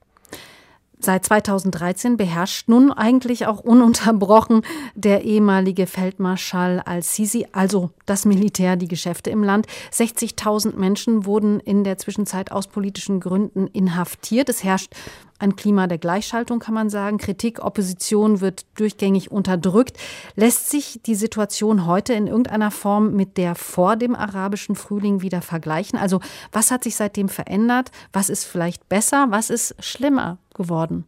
Seit 1.05 1.25
2013 1.27 2.17
beherrscht 2.17 2.69
nun 2.69 2.91
eigentlich 2.91 3.47
auch 3.47 3.61
ununterbrochen 3.61 4.63
der 4.95 5.23
ehemalige 5.25 5.87
Feldmarschall 5.87 6.81
al-Sisi, 6.81 7.47
also 7.53 7.91
das 8.07 8.25
Militär, 8.25 8.77
die 8.77 8.89
Geschäfte 8.89 9.29
im 9.29 9.43
Land. 9.43 9.67
60.000 9.93 10.77
Menschen 10.77 11.27
wurden 11.27 11.61
in 11.61 11.85
der 11.85 11.99
Zwischenzeit 11.99 12.53
aus 12.53 12.69
politischen 12.69 13.21
Gründen 13.21 13.67
inhaftiert. 13.67 14.49
Es 14.49 14.65
herrscht 14.65 14.95
ein 15.39 15.57
Klima 15.57 15.87
der 15.87 15.99
Gleichschaltung, 15.99 16.59
kann 16.59 16.75
man 16.75 16.91
sagen. 16.91 17.19
Kritik, 17.19 17.65
Opposition 17.65 18.41
wird 18.41 18.67
durchgängig 18.77 19.31
unterdrückt. 19.31 19.99
Lässt 20.37 20.71
sich 20.71 21.01
die 21.05 21.15
Situation 21.15 21.87
heute 21.87 22.15
in 22.15 22.27
irgendeiner 22.27 22.71
Form 22.71 23.15
mit 23.15 23.37
der 23.37 23.55
vor 23.55 23.97
dem 23.97 24.15
arabischen 24.15 24.77
Frühling 24.77 25.23
wieder 25.23 25.43
vergleichen? 25.43 25.99
Also 25.99 26.21
was 26.53 26.71
hat 26.71 26.85
sich 26.85 26.97
seitdem 26.97 27.29
verändert? 27.29 27.91
Was 28.13 28.29
ist 28.29 28.45
vielleicht 28.45 28.89
besser? 28.89 29.27
Was 29.31 29.51
ist 29.51 29.75
schlimmer 29.81 30.39
geworden? 30.55 31.05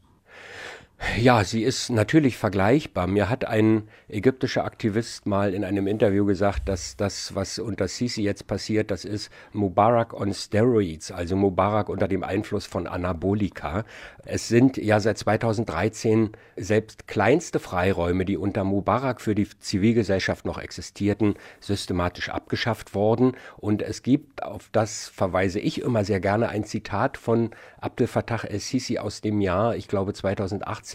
Ja, 1.18 1.44
sie 1.44 1.62
ist 1.62 1.90
natürlich 1.90 2.38
vergleichbar. 2.38 3.06
Mir 3.06 3.28
hat 3.28 3.44
ein 3.44 3.88
ägyptischer 4.08 4.64
Aktivist 4.64 5.26
mal 5.26 5.52
in 5.52 5.62
einem 5.62 5.86
Interview 5.86 6.24
gesagt, 6.24 6.70
dass 6.70 6.96
das, 6.96 7.34
was 7.34 7.58
unter 7.58 7.86
Sisi 7.86 8.22
jetzt 8.22 8.46
passiert, 8.46 8.90
das 8.90 9.04
ist 9.04 9.30
Mubarak 9.52 10.14
on 10.14 10.32
Steroids, 10.32 11.10
also 11.12 11.36
Mubarak 11.36 11.90
unter 11.90 12.08
dem 12.08 12.24
Einfluss 12.24 12.64
von 12.64 12.86
Anabolika. 12.86 13.84
Es 14.24 14.48
sind 14.48 14.78
ja 14.78 14.98
seit 14.98 15.18
2013 15.18 16.30
selbst 16.56 17.06
kleinste 17.06 17.60
Freiräume, 17.60 18.24
die 18.24 18.38
unter 18.38 18.64
Mubarak 18.64 19.20
für 19.20 19.34
die 19.34 19.48
Zivilgesellschaft 19.48 20.46
noch 20.46 20.58
existierten, 20.58 21.34
systematisch 21.60 22.30
abgeschafft 22.30 22.94
worden. 22.94 23.32
Und 23.58 23.82
es 23.82 24.02
gibt, 24.02 24.42
auf 24.42 24.70
das 24.72 25.08
verweise 25.08 25.60
ich 25.60 25.82
immer 25.82 26.04
sehr 26.04 26.20
gerne, 26.20 26.48
ein 26.48 26.64
Zitat 26.64 27.18
von 27.18 27.50
Abdel 27.80 28.06
Fattah 28.06 28.44
el-Sisi 28.44 28.98
aus 28.98 29.20
dem 29.20 29.42
Jahr, 29.42 29.76
ich 29.76 29.88
glaube 29.88 30.14
2018, 30.14 30.85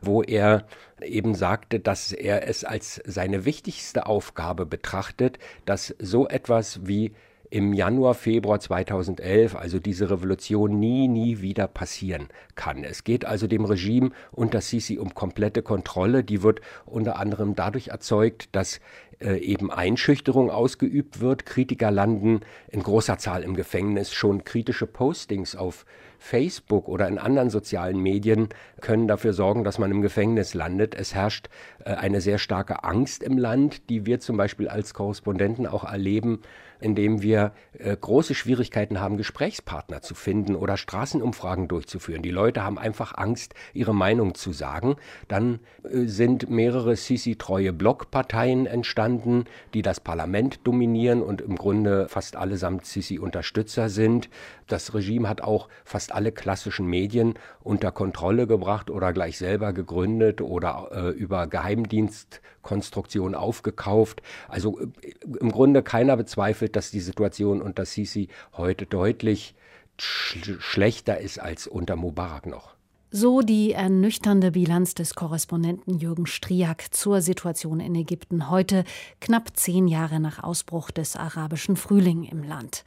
wo 0.00 0.22
er 0.22 0.66
eben 1.02 1.34
sagte, 1.34 1.80
dass 1.80 2.12
er 2.12 2.48
es 2.48 2.64
als 2.64 3.00
seine 3.04 3.44
wichtigste 3.44 4.06
Aufgabe 4.06 4.66
betrachtet, 4.66 5.38
dass 5.64 5.94
so 5.98 6.28
etwas 6.28 6.86
wie 6.86 7.12
im 7.50 7.72
Januar, 7.72 8.14
Februar 8.14 8.58
2011, 8.58 9.54
also 9.54 9.78
diese 9.78 10.10
Revolution 10.10 10.80
nie, 10.80 11.06
nie 11.06 11.40
wieder 11.40 11.68
passieren 11.68 12.28
kann. 12.56 12.82
Es 12.82 13.04
geht 13.04 13.24
also 13.26 13.46
dem 13.46 13.64
Regime 13.64 14.10
unter 14.32 14.60
Sisi 14.60 14.98
um 14.98 15.14
komplette 15.14 15.62
Kontrolle. 15.62 16.24
Die 16.24 16.42
wird 16.42 16.60
unter 16.84 17.16
anderem 17.16 17.54
dadurch 17.54 17.88
erzeugt, 17.88 18.48
dass 18.50 18.80
äh, 19.20 19.36
eben 19.38 19.70
Einschüchterung 19.70 20.50
ausgeübt 20.50 21.20
wird. 21.20 21.46
Kritiker 21.46 21.90
landen 21.90 22.40
in 22.68 22.82
großer 22.82 23.18
Zahl 23.18 23.42
im 23.42 23.54
Gefängnis. 23.54 24.12
Schon 24.12 24.44
kritische 24.44 24.86
Postings 24.86 25.56
auf 25.56 25.84
Facebook 26.24 26.88
oder 26.88 27.06
in 27.06 27.18
anderen 27.18 27.50
sozialen 27.50 27.98
Medien 27.98 28.48
können 28.80 29.06
dafür 29.06 29.34
sorgen, 29.34 29.62
dass 29.62 29.78
man 29.78 29.90
im 29.90 30.00
Gefängnis 30.00 30.54
landet. 30.54 30.94
Es 30.94 31.14
herrscht 31.14 31.48
äh, 31.84 31.90
eine 31.90 32.22
sehr 32.22 32.38
starke 32.38 32.82
Angst 32.82 33.22
im 33.22 33.36
Land, 33.36 33.90
die 33.90 34.06
wir 34.06 34.20
zum 34.20 34.38
Beispiel 34.38 34.68
als 34.68 34.94
Korrespondenten 34.94 35.66
auch 35.66 35.84
erleben, 35.84 36.40
indem 36.80 37.20
wir 37.20 37.52
äh, 37.78 37.94
große 37.94 38.34
Schwierigkeiten 38.34 39.00
haben, 39.00 39.18
Gesprächspartner 39.18 40.00
zu 40.00 40.14
finden 40.14 40.54
oder 40.54 40.78
Straßenumfragen 40.78 41.68
durchzuführen. 41.68 42.22
Die 42.22 42.30
Leute 42.30 42.64
haben 42.64 42.78
einfach 42.78 43.16
Angst, 43.16 43.54
ihre 43.74 43.94
Meinung 43.94 44.34
zu 44.34 44.52
sagen. 44.52 44.96
Dann 45.28 45.60
sind 45.82 46.48
mehrere 46.48 46.96
Sisi-treue 46.96 47.72
Blockparteien 47.72 48.66
entstanden, 48.66 49.03
die 49.74 49.82
das 49.82 50.00
Parlament 50.00 50.60
dominieren 50.64 51.22
und 51.22 51.40
im 51.40 51.56
Grunde 51.56 52.08
fast 52.08 52.36
allesamt 52.36 52.86
Sisi-Unterstützer 52.86 53.88
sind. 53.88 54.28
Das 54.66 54.94
Regime 54.94 55.28
hat 55.28 55.40
auch 55.40 55.68
fast 55.84 56.12
alle 56.12 56.32
klassischen 56.32 56.86
Medien 56.86 57.34
unter 57.62 57.92
Kontrolle 57.92 58.46
gebracht 58.46 58.90
oder 58.90 59.12
gleich 59.12 59.38
selber 59.38 59.72
gegründet 59.72 60.40
oder 60.40 60.88
äh, 60.92 61.10
über 61.10 61.46
Geheimdienstkonstruktion 61.46 63.34
aufgekauft. 63.34 64.22
Also 64.48 64.80
äh, 64.80 64.88
im 65.40 65.52
Grunde 65.52 65.82
keiner 65.82 66.16
bezweifelt, 66.16 66.76
dass 66.76 66.90
die 66.90 67.00
Situation 67.00 67.62
unter 67.62 67.84
Sisi 67.84 68.28
heute 68.56 68.86
deutlich 68.86 69.54
sch 70.00 70.56
schlechter 70.58 71.18
ist 71.20 71.38
als 71.38 71.66
unter 71.66 71.96
Mubarak 71.96 72.46
noch. 72.46 72.73
So 73.16 73.42
die 73.42 73.70
ernüchternde 73.70 74.50
Bilanz 74.50 74.92
des 74.94 75.14
Korrespondenten 75.14 76.00
Jürgen 76.00 76.26
Striak 76.26 76.92
zur 76.92 77.22
Situation 77.22 77.78
in 77.78 77.94
Ägypten 77.94 78.50
heute, 78.50 78.82
knapp 79.20 79.56
zehn 79.56 79.86
Jahre 79.86 80.18
nach 80.18 80.42
Ausbruch 80.42 80.90
des 80.90 81.14
arabischen 81.14 81.76
Frühling 81.76 82.24
im 82.24 82.42
Land. 82.42 82.82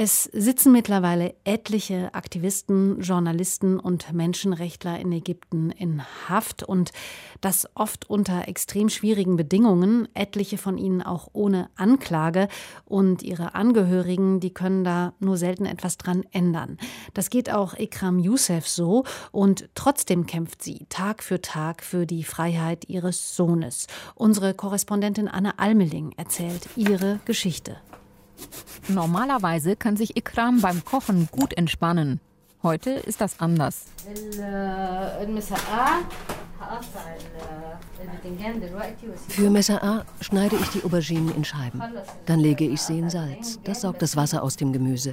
Es 0.00 0.30
sitzen 0.32 0.70
mittlerweile 0.70 1.34
etliche 1.42 2.14
Aktivisten, 2.14 3.00
Journalisten 3.00 3.80
und 3.80 4.12
Menschenrechtler 4.12 4.96
in 5.00 5.10
Ägypten 5.10 5.72
in 5.72 6.04
Haft 6.28 6.62
und 6.62 6.92
das 7.40 7.68
oft 7.74 8.08
unter 8.08 8.46
extrem 8.46 8.90
schwierigen 8.90 9.34
Bedingungen, 9.34 10.06
etliche 10.14 10.56
von 10.56 10.78
ihnen 10.78 11.02
auch 11.02 11.30
ohne 11.32 11.68
Anklage 11.74 12.46
und 12.84 13.24
ihre 13.24 13.56
Angehörigen, 13.56 14.38
die 14.38 14.54
können 14.54 14.84
da 14.84 15.14
nur 15.18 15.36
selten 15.36 15.66
etwas 15.66 15.98
dran 15.98 16.22
ändern. 16.30 16.78
Das 17.12 17.28
geht 17.28 17.52
auch 17.52 17.76
Ikram 17.76 18.20
Youssef 18.20 18.68
so 18.68 19.02
und 19.32 19.68
trotzdem 19.74 20.26
kämpft 20.26 20.62
sie 20.62 20.86
Tag 20.90 21.24
für 21.24 21.40
Tag 21.40 21.82
für 21.82 22.06
die 22.06 22.22
Freiheit 22.22 22.88
ihres 22.88 23.34
Sohnes. 23.34 23.88
Unsere 24.14 24.54
Korrespondentin 24.54 25.26
Anne 25.26 25.58
Almeling 25.58 26.12
erzählt 26.16 26.68
ihre 26.76 27.18
Geschichte. 27.24 27.78
Normalerweise 28.88 29.76
kann 29.76 29.96
sich 29.96 30.16
Ikram 30.16 30.60
beim 30.60 30.84
Kochen 30.84 31.28
gut 31.30 31.52
entspannen. 31.54 32.20
Heute 32.62 32.90
ist 32.90 33.20
das 33.20 33.38
anders. 33.38 33.84
Für 39.28 39.48
Messa'a 39.48 40.04
schneide 40.20 40.56
ich 40.56 40.68
die 40.70 40.82
Auberginen 40.84 41.34
in 41.34 41.44
Scheiben. 41.44 41.82
Dann 42.26 42.40
lege 42.40 42.66
ich 42.66 42.82
sie 42.82 42.98
in 42.98 43.10
Salz. 43.10 43.60
Das 43.64 43.82
saugt 43.82 44.02
das 44.02 44.16
Wasser 44.16 44.42
aus 44.42 44.56
dem 44.56 44.72
Gemüse. 44.72 45.12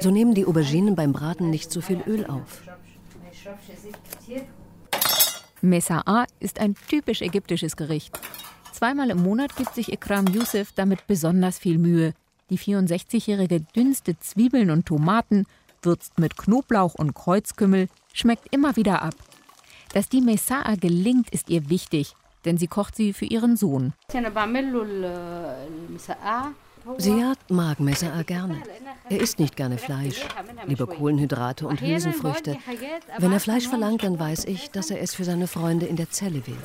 So 0.00 0.10
nehmen 0.10 0.34
die 0.34 0.46
Auberginen 0.46 0.94
beim 0.94 1.12
Braten 1.12 1.50
nicht 1.50 1.70
so 1.70 1.80
viel 1.80 2.00
Öl 2.06 2.24
auf. 2.26 2.62
Messa'a 5.62 6.24
ist 6.40 6.60
ein 6.60 6.74
typisch 6.88 7.20
ägyptisches 7.20 7.76
Gericht. 7.76 8.18
Zweimal 8.72 9.10
im 9.10 9.22
Monat 9.22 9.56
gibt 9.56 9.74
sich 9.74 9.92
Ikram 9.92 10.26
Youssef 10.28 10.72
damit 10.72 11.06
besonders 11.06 11.58
viel 11.58 11.78
Mühe. 11.78 12.14
Die 12.50 12.58
64-Jährige 12.58 13.60
dünstet 13.60 14.24
Zwiebeln 14.24 14.70
und 14.70 14.86
Tomaten, 14.86 15.46
würzt 15.82 16.18
mit 16.18 16.36
Knoblauch 16.36 16.94
und 16.94 17.14
Kreuzkümmel, 17.14 17.88
schmeckt 18.12 18.52
immer 18.52 18.76
wieder 18.76 19.02
ab. 19.02 19.14
Dass 19.92 20.08
die 20.08 20.22
Messa'a 20.22 20.78
gelingt, 20.78 21.30
ist 21.30 21.50
ihr 21.50 21.68
wichtig, 21.68 22.14
denn 22.44 22.58
sie 22.58 22.66
kocht 22.66 22.96
sie 22.96 23.12
für 23.12 23.26
ihren 23.26 23.56
Sohn. 23.56 23.92
Siad 26.96 27.38
mag 27.50 27.80
Messa'a 27.80 28.24
gerne. 28.24 28.62
Er 29.10 29.20
isst 29.20 29.38
nicht 29.38 29.56
gerne 29.56 29.76
Fleisch, 29.76 30.24
lieber 30.66 30.86
Kohlenhydrate 30.86 31.66
und 31.66 31.82
Hülsenfrüchte. 31.82 32.56
Wenn 33.18 33.32
er 33.32 33.40
Fleisch 33.40 33.68
verlangt, 33.68 34.04
dann 34.04 34.18
weiß 34.18 34.46
ich, 34.46 34.70
dass 34.70 34.90
er 34.90 35.02
es 35.02 35.14
für 35.14 35.24
seine 35.24 35.48
Freunde 35.48 35.86
in 35.86 35.96
der 35.96 36.10
Zelle 36.10 36.42
will. 36.46 36.56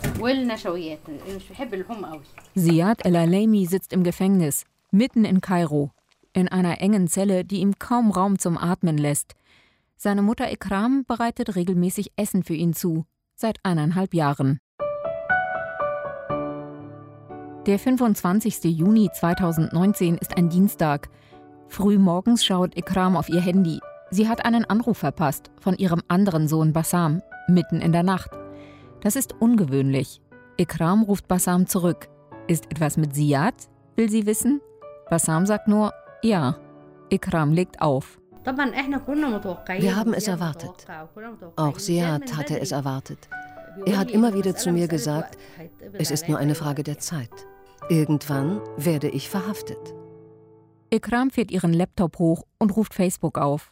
Siad 2.55 3.05
El 3.05 3.15
Alaimi 3.15 3.65
sitzt 3.65 3.91
im 3.91 4.03
Gefängnis 4.03 4.65
mitten 4.93 5.25
in 5.25 5.41
Kairo, 5.41 5.91
in 6.33 6.47
einer 6.47 6.79
engen 6.79 7.07
Zelle, 7.07 7.43
die 7.43 7.59
ihm 7.59 7.79
kaum 7.79 8.11
Raum 8.11 8.37
zum 8.37 8.57
Atmen 8.57 8.97
lässt. 8.97 9.33
Seine 9.97 10.21
Mutter 10.21 10.51
Ikram 10.51 11.03
bereitet 11.07 11.55
regelmäßig 11.55 12.11
Essen 12.15 12.43
für 12.43 12.53
ihn 12.53 12.73
zu, 12.73 13.05
seit 13.35 13.57
eineinhalb 13.63 14.13
Jahren. 14.13 14.59
Der 17.65 17.79
25. 17.79 18.63
Juni 18.65 19.09
2019 19.11 20.17
ist 20.17 20.37
ein 20.37 20.49
Dienstag. 20.49 21.09
Früh 21.67 21.97
morgens 21.97 22.45
schaut 22.45 22.77
Ikram 22.77 23.15
auf 23.15 23.29
ihr 23.29 23.41
Handy. 23.41 23.79
Sie 24.11 24.27
hat 24.27 24.45
einen 24.45 24.65
Anruf 24.65 24.97
verpasst 24.97 25.49
von 25.59 25.75
ihrem 25.75 26.03
anderen 26.07 26.47
Sohn 26.47 26.73
Bassam, 26.73 27.21
mitten 27.47 27.81
in 27.81 27.93
der 27.93 28.03
Nacht. 28.03 28.31
Das 29.01 29.15
ist 29.15 29.33
ungewöhnlich. 29.39 30.21
Ikram 30.57 31.03
ruft 31.03 31.27
Bassam 31.27 31.65
zurück. 31.65 32.09
Ist 32.47 32.69
etwas 32.69 32.97
mit 32.97 33.15
Siad? 33.15 33.55
will 33.95 34.09
sie 34.09 34.25
wissen. 34.25 34.61
Bassam 35.13 35.45
sagt 35.45 35.67
nur, 35.67 35.93
ja. 36.23 36.57
Ikram 37.11 37.53
legt 37.53 37.83
auf. 37.83 38.19
Wir 38.43 39.95
haben 39.95 40.13
es 40.15 40.27
erwartet. 40.27 40.87
Auch 41.55 41.77
Seat 41.77 42.35
hatte 42.35 42.59
es 42.59 42.71
erwartet. 42.71 43.29
Er 43.85 43.99
hat 43.99 44.09
immer 44.09 44.33
wieder 44.33 44.55
zu 44.55 44.71
mir 44.71 44.87
gesagt, 44.87 45.37
es 45.93 46.09
ist 46.09 46.27
nur 46.27 46.39
eine 46.39 46.55
Frage 46.55 46.81
der 46.81 46.97
Zeit. 46.97 47.29
Irgendwann 47.89 48.59
werde 48.75 49.07
ich 49.07 49.29
verhaftet. 49.29 49.93
Ikram 50.89 51.29
fährt 51.29 51.51
ihren 51.51 51.73
Laptop 51.73 52.17
hoch 52.17 52.47
und 52.57 52.75
ruft 52.75 52.95
Facebook 52.95 53.37
auf. 53.37 53.71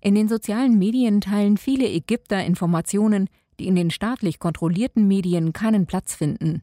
In 0.00 0.14
den 0.14 0.28
sozialen 0.28 0.78
Medien 0.78 1.20
teilen 1.20 1.58
viele 1.58 1.90
Ägypter 1.90 2.42
Informationen, 2.42 3.28
die 3.58 3.66
in 3.66 3.74
den 3.74 3.90
staatlich 3.90 4.38
kontrollierten 4.38 5.06
Medien 5.06 5.52
keinen 5.52 5.84
Platz 5.84 6.14
finden. 6.14 6.62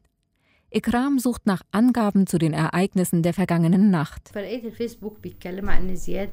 Ikram 0.70 1.18
sucht 1.18 1.46
nach 1.46 1.62
Angaben 1.72 2.26
zu 2.26 2.38
den 2.38 2.52
Ereignissen 2.52 3.22
der 3.22 3.32
vergangenen 3.32 3.90
Nacht. 3.90 4.30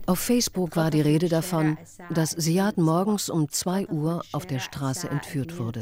Auf 0.07 0.19
Facebook 0.19 0.75
war 0.75 0.91
die 0.91 1.01
Rede 1.01 1.29
davon, 1.29 1.77
dass 2.09 2.31
Siad 2.31 2.77
morgens 2.77 3.29
um 3.29 3.47
2 3.47 3.87
Uhr 3.87 4.23
auf 4.33 4.45
der 4.45 4.59
Straße 4.59 5.09
entführt 5.09 5.57
wurde. 5.57 5.81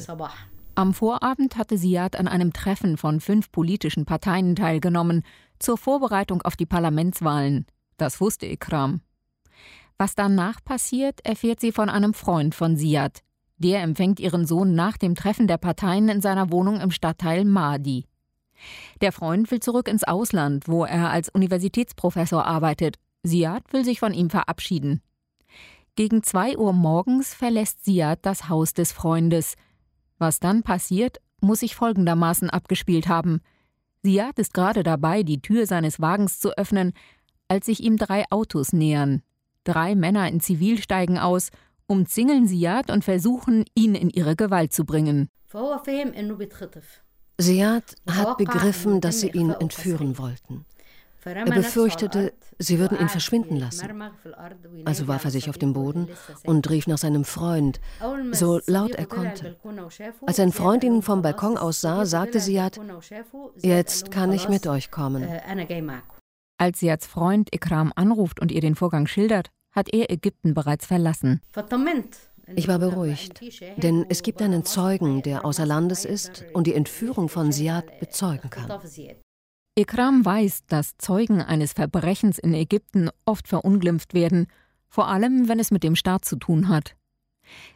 Am 0.75 0.93
Vorabend 0.93 1.57
hatte 1.57 1.77
Siad 1.77 2.15
an 2.15 2.27
einem 2.27 2.53
Treffen 2.53 2.97
von 2.97 3.19
fünf 3.19 3.51
politischen 3.51 4.05
Parteien 4.05 4.55
teilgenommen, 4.55 5.23
zur 5.57 5.77
Vorbereitung 5.77 6.41
auf 6.43 6.55
die 6.55 6.65
Parlamentswahlen. 6.65 7.65
Das 7.97 8.21
wusste 8.21 8.45
Ikram. 8.45 9.01
Was 9.97 10.13
danach 10.13 10.63
passiert, 10.63 11.25
erfährt 11.25 11.59
sie 11.59 11.71
von 11.71 11.89
einem 11.89 12.13
Freund 12.13 12.53
von 12.53 12.75
Siad. 12.75 13.21
Der 13.57 13.81
empfängt 13.81 14.19
ihren 14.19 14.45
Sohn 14.45 14.75
nach 14.75 14.97
dem 14.97 15.15
Treffen 15.15 15.47
der 15.47 15.57
Parteien 15.57 16.09
in 16.09 16.21
seiner 16.21 16.51
Wohnung 16.51 16.81
im 16.81 16.91
Stadtteil 16.91 17.45
Mahdi. 17.45 18.05
Der 19.01 19.11
Freund 19.11 19.49
will 19.51 19.59
zurück 19.59 19.87
ins 19.87 20.03
Ausland, 20.03 20.67
wo 20.67 20.85
er 20.85 21.09
als 21.09 21.29
Universitätsprofessor 21.29 22.45
arbeitet. 22.45 22.97
Siad 23.23 23.71
will 23.71 23.85
sich 23.85 23.99
von 23.99 24.13
ihm 24.13 24.29
verabschieden. 24.29 25.01
Gegen 25.95 26.23
zwei 26.23 26.57
Uhr 26.57 26.73
morgens 26.73 27.33
verlässt 27.33 27.85
Siad 27.85 28.19
das 28.23 28.49
Haus 28.49 28.73
des 28.73 28.91
Freundes. 28.91 29.55
Was 30.17 30.39
dann 30.39 30.63
passiert, 30.63 31.17
muss 31.39 31.59
sich 31.59 31.75
folgendermaßen 31.75 32.49
abgespielt 32.49 33.07
haben. 33.07 33.41
Siad 34.01 34.39
ist 34.39 34.53
gerade 34.53 34.83
dabei, 34.83 35.23
die 35.23 35.41
Tür 35.41 35.67
seines 35.67 36.01
Wagens 36.01 36.39
zu 36.39 36.57
öffnen, 36.57 36.93
als 37.47 37.67
sich 37.67 37.83
ihm 37.83 37.97
drei 37.97 38.25
Autos 38.31 38.73
nähern. 38.73 39.21
Drei 39.63 39.95
Männer 39.95 40.27
in 40.27 40.39
Zivil 40.39 40.81
steigen 40.81 41.17
aus, 41.17 41.49
umzingeln 41.87 42.47
Siad 42.47 42.89
und 42.91 43.03
versuchen, 43.03 43.65
ihn 43.75 43.95
in 43.95 44.09
ihre 44.09 44.35
Gewalt 44.35 44.73
zu 44.73 44.85
bringen. 44.85 45.29
Siad 47.37 47.95
hat 48.09 48.37
begriffen, 48.37 49.01
dass 49.01 49.19
sie 49.21 49.29
ihn 49.29 49.51
entführen 49.51 50.17
wollten. 50.17 50.65
Er 51.25 51.45
befürchtete, 51.45 52.33
sie 52.59 52.79
würden 52.79 52.99
ihn 52.99 53.07
verschwinden 53.07 53.55
lassen. 53.55 54.03
Also 54.83 55.07
warf 55.07 55.23
er 55.23 55.31
sich 55.31 55.49
auf 55.49 55.57
den 55.57 55.73
Boden 55.73 56.09
und 56.43 56.69
rief 56.69 56.85
nach 56.87 56.97
seinem 56.97 57.23
Freund, 57.23 57.79
so 58.31 58.59
laut 58.67 58.91
er 58.95 59.05
konnte. 59.05 59.55
Als 60.25 60.37
sein 60.37 60.51
Freund 60.51 60.83
ihn 60.83 61.01
vom 61.01 61.21
Balkon 61.21 61.57
aus 61.57 61.81
sah, 61.81 62.05
sagte 62.05 62.39
Siad, 62.39 62.79
jetzt 63.57 64.11
kann 64.11 64.33
ich 64.33 64.49
mit 64.49 64.67
euch 64.67 64.91
kommen. 64.91 65.27
Als 66.57 66.79
Siads 66.79 67.07
Freund 67.07 67.53
Ikram 67.53 67.93
anruft 67.95 68.39
und 68.41 68.51
ihr 68.51 68.61
den 68.61 68.75
Vorgang 68.75 69.07
schildert, 69.07 69.49
hat 69.71 69.93
er 69.93 70.11
Ägypten 70.11 70.53
bereits 70.53 70.85
verlassen. 70.85 71.41
Ich 72.55 72.67
war 72.67 72.79
beruhigt, 72.79 73.41
denn 73.77 74.05
es 74.09 74.21
gibt 74.21 74.41
einen 74.41 74.65
Zeugen, 74.65 75.21
der 75.21 75.45
außer 75.45 75.65
Landes 75.65 76.05
ist 76.05 76.43
und 76.53 76.67
die 76.67 76.73
Entführung 76.73 77.29
von 77.29 77.51
Siad 77.51 77.99
bezeugen 77.99 78.49
kann. 78.49 78.71
Ikram 79.75 80.23
weiß, 80.23 80.65
dass 80.67 80.97
Zeugen 80.97 81.41
eines 81.41 81.73
Verbrechens 81.73 82.37
in 82.37 82.53
Ägypten 82.53 83.09
oft 83.25 83.47
verunglimpft 83.47 84.13
werden, 84.13 84.47
vor 84.87 85.07
allem 85.07 85.47
wenn 85.47 85.59
es 85.59 85.71
mit 85.71 85.83
dem 85.83 85.95
Staat 85.95 86.25
zu 86.25 86.35
tun 86.35 86.67
hat. 86.67 86.95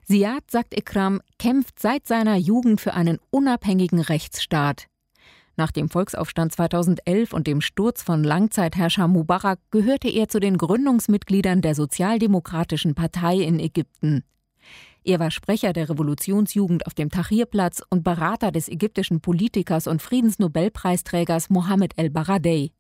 Siad, 0.04 0.50
sagt 0.52 0.78
Ikram, 0.78 1.22
kämpft 1.40 1.80
seit 1.80 2.08
seiner 2.08 2.36
Jugend 2.36 2.82
für 2.82 2.94
einen 2.94 3.20
unabhängigen 3.32 4.00
Rechtsstaat. 4.00 4.88
Nach 5.56 5.72
dem 5.72 5.90
Volksaufstand 5.90 6.52
2011 6.54 7.34
und 7.34 7.48
dem 7.48 7.62
Sturz 7.62 8.04
von 8.04 8.24
Langzeitherrscher 8.24 9.08
Mubarak 9.08 9.60
gehörte 9.72 10.08
er 10.08 10.28
zu 10.28 10.40
den 10.40 10.58
Gründungsmitgliedern 10.60 11.62
der 11.62 11.74
Sozialdemokratischen 11.74 12.94
Partei 12.94 13.38
in 13.38 13.60
Ägypten. 13.60 14.24
Er 15.08 15.22
war 15.22 15.32
Sprecher 15.32 15.72
der 15.72 15.88
Revolutionsjugend 15.88 16.86
auf 16.86 16.94
dem 16.94 17.10
Tahrirplatz 17.10 17.82
und 17.90 18.04
Berater 18.04 18.52
des 18.52 18.68
ägyptischen 18.68 19.22
Politikers 19.22 19.88
und 19.88 20.02
Friedensnobelpreisträgers 20.02 21.50
Mohammed 21.50 21.98
el-Baradei. 21.98 22.72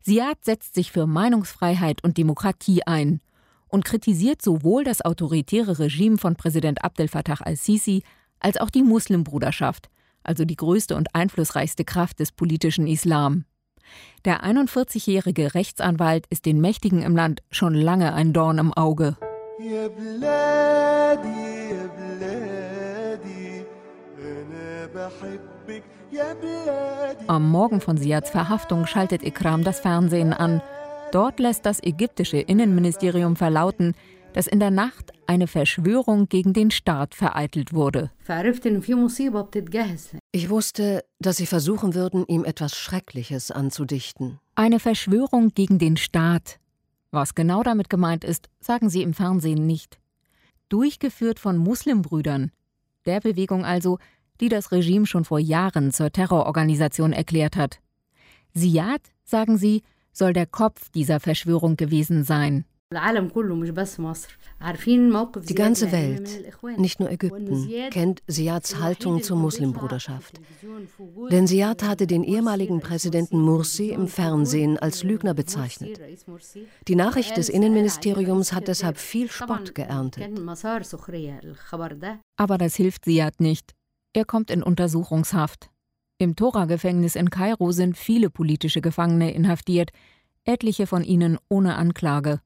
Siad 0.00 0.42
setzt 0.42 0.74
sich 0.74 0.90
für 0.90 1.06
Meinungsfreiheit 1.06 2.02
und 2.02 2.16
Demokratie 2.16 2.86
ein 2.86 3.20
und 3.68 3.84
kritisiert 3.84 4.40
sowohl 4.40 4.82
das 4.82 5.04
autoritäre 5.04 5.78
Regime 5.78 6.16
von 6.16 6.36
Präsident 6.36 6.82
Abdel 6.82 7.06
Fattah 7.06 7.42
al-Sisi 7.44 8.02
als 8.40 8.56
auch 8.56 8.70
die 8.70 8.82
Muslimbruderschaft, 8.82 9.90
also 10.22 10.46
die 10.46 10.56
größte 10.56 10.96
und 10.96 11.14
einflussreichste 11.14 11.84
Kraft 11.84 12.18
des 12.18 12.32
politischen 12.32 12.86
Islam. 12.86 13.44
Der 14.24 14.42
41-jährige 14.42 15.52
Rechtsanwalt 15.52 16.26
ist 16.30 16.46
den 16.46 16.62
Mächtigen 16.62 17.02
im 17.02 17.14
Land 17.14 17.42
schon 17.50 17.74
lange 17.74 18.14
ein 18.14 18.32
Dorn 18.32 18.56
im 18.56 18.72
Auge. 18.72 19.18
يا 19.58 20.55
Am 27.26 27.50
Morgen 27.50 27.80
von 27.80 27.98
Siads 27.98 28.30
Verhaftung 28.30 28.86
schaltet 28.86 29.22
Ikram 29.22 29.62
das 29.62 29.80
Fernsehen 29.80 30.32
an. 30.32 30.62
Dort 31.12 31.38
lässt 31.38 31.66
das 31.66 31.82
ägyptische 31.82 32.38
Innenministerium 32.38 33.36
verlauten, 33.36 33.94
dass 34.32 34.46
in 34.46 34.60
der 34.60 34.70
Nacht 34.70 35.12
eine 35.26 35.46
Verschwörung 35.46 36.28
gegen 36.28 36.52
den 36.52 36.70
Staat 36.70 37.14
vereitelt 37.14 37.72
wurde. 37.72 38.10
Ich 40.32 40.50
wusste, 40.50 41.04
dass 41.18 41.36
sie 41.36 41.46
versuchen 41.46 41.94
würden, 41.94 42.24
ihm 42.26 42.44
etwas 42.44 42.76
Schreckliches 42.76 43.50
anzudichten. 43.50 44.38
Eine 44.54 44.80
Verschwörung 44.80 45.50
gegen 45.54 45.78
den 45.78 45.96
Staat, 45.96 46.58
was 47.10 47.34
genau 47.34 47.62
damit 47.62 47.90
gemeint 47.90 48.24
ist, 48.24 48.48
sagen 48.60 48.88
sie 48.88 49.02
im 49.02 49.14
Fernsehen 49.14 49.66
nicht. 49.66 49.98
Durchgeführt 50.68 51.38
von 51.38 51.56
Muslimbrüdern, 51.56 52.50
der 53.06 53.20
Bewegung 53.20 53.64
also, 53.64 53.98
die 54.40 54.48
das 54.48 54.72
Regime 54.72 55.06
schon 55.06 55.24
vor 55.24 55.38
Jahren 55.38 55.92
zur 55.92 56.10
Terrororganisation 56.10 57.12
erklärt 57.12 57.56
hat. 57.56 57.80
Siad, 58.54 59.02
sagen 59.24 59.58
sie, 59.58 59.82
soll 60.12 60.32
der 60.32 60.46
Kopf 60.46 60.88
dieser 60.90 61.20
Verschwörung 61.20 61.76
gewesen 61.76 62.24
sein. 62.24 62.64
Die 65.48 65.54
ganze 65.54 65.90
Welt, 65.90 66.52
nicht 66.78 67.00
nur 67.00 67.10
Ägypten, 67.10 67.68
kennt 67.90 68.22
Siads 68.28 68.80
Haltung 68.80 69.22
zur 69.24 69.36
Muslimbruderschaft. 69.36 70.40
Denn 71.30 71.48
Siad 71.48 71.82
hatte 71.82 72.06
den 72.06 72.22
ehemaligen 72.22 72.80
Präsidenten 72.80 73.40
Mursi 73.40 73.88
im 73.88 74.06
Fernsehen 74.06 74.78
als 74.78 75.02
Lügner 75.02 75.34
bezeichnet. 75.34 76.00
Die 76.86 76.94
Nachricht 76.94 77.36
des 77.36 77.48
Innenministeriums 77.48 78.52
hat 78.52 78.68
deshalb 78.68 78.98
viel 78.98 79.28
Spott 79.28 79.74
geerntet. 79.74 80.30
Aber 82.36 82.56
das 82.56 82.76
hilft 82.76 83.04
Siad 83.04 83.40
nicht. 83.40 83.75
Er 84.16 84.24
kommt 84.24 84.50
in 84.50 84.62
Untersuchungshaft. 84.62 85.68
Im 86.16 86.36
Tora-Gefängnis 86.36 87.16
in 87.16 87.28
Kairo 87.28 87.70
sind 87.72 87.98
viele 87.98 88.30
politische 88.30 88.80
Gefangene 88.80 89.34
inhaftiert, 89.34 89.90
etliche 90.44 90.86
von 90.86 91.04
ihnen 91.04 91.36
ohne 91.50 91.76
Anklage. 91.76 92.40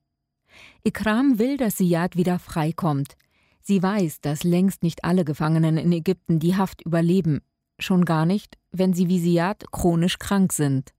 Ikram 0.83 1.39
will, 1.39 1.57
dass 1.59 1.79
Siad 1.79 2.17
wieder 2.17 2.41
freikommt. 2.41 3.15
Sie 3.63 3.81
weiß, 3.81 4.21
dass 4.21 4.43
längst 4.43 4.83
nicht 4.83 5.05
alle 5.05 5.25
Gefangenen 5.25 5.77
in 5.77 5.93
Ägypten 5.93 6.41
die 6.41 6.57
Haft 6.57 6.83
überleben, 6.83 7.41
schon 7.79 8.05
gar 8.05 8.27
nicht, 8.27 8.59
wenn 8.73 8.93
sie 8.93 9.07
wie 9.07 9.21
Siad 9.21 9.71
chronisch 9.71 10.19
krank 10.19 10.53
sind. 10.53 10.93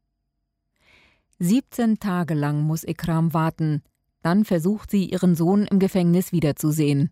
17 1.39 1.99
Tage 1.99 2.34
lang 2.34 2.62
muss 2.62 2.86
Ikram 2.86 3.34
warten, 3.34 3.84
dann 4.21 4.45
versucht 4.45 4.89
sie, 4.89 5.03
ihren 5.10 5.36
Sohn 5.36 5.67
im 5.67 5.79
Gefängnis 5.79 6.31
wiederzusehen. 6.31 7.10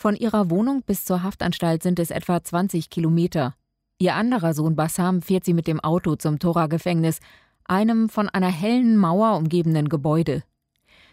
Von 0.00 0.16
ihrer 0.16 0.48
Wohnung 0.48 0.80
bis 0.80 1.04
zur 1.04 1.22
Haftanstalt 1.22 1.82
sind 1.82 1.98
es 1.98 2.10
etwa 2.10 2.42
20 2.42 2.88
Kilometer. 2.88 3.54
Ihr 3.98 4.14
anderer 4.14 4.54
Sohn 4.54 4.74
Bassam 4.74 5.20
fährt 5.20 5.44
sie 5.44 5.52
mit 5.52 5.66
dem 5.66 5.78
Auto 5.78 6.16
zum 6.16 6.38
Tora-Gefängnis, 6.38 7.20
einem 7.64 8.08
von 8.08 8.30
einer 8.30 8.50
hellen 8.50 8.96
Mauer 8.96 9.36
umgebenen 9.36 9.90
Gebäude. 9.90 10.42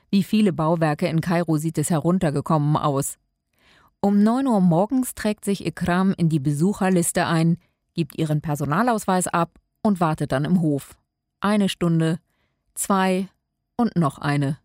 Wie 0.09 0.23
viele 0.23 0.53
Bauwerke 0.53 1.09
in 1.09 1.19
Kairo 1.19 1.57
sieht 1.57 1.77
es 1.77 1.89
heruntergekommen 1.89 2.77
aus. 2.77 3.17
Um 3.99 4.23
9 4.23 4.47
Uhr 4.47 4.61
morgens 4.61 5.15
trägt 5.15 5.43
sich 5.43 5.65
Ikram 5.65 6.13
in 6.15 6.29
die 6.29 6.39
Besucherliste 6.39 7.25
ein, 7.25 7.57
gibt 7.93 8.17
ihren 8.17 8.39
Personalausweis 8.39 9.27
ab 9.27 9.59
und 9.83 9.99
wartet 9.99 10.31
dann 10.31 10.45
im 10.45 10.61
Hof. 10.61 10.97
Eine 11.41 11.67
Stunde, 11.67 12.19
zwei 12.73 13.27
und 13.75 13.97
noch 13.97 14.17
eine. 14.17 14.59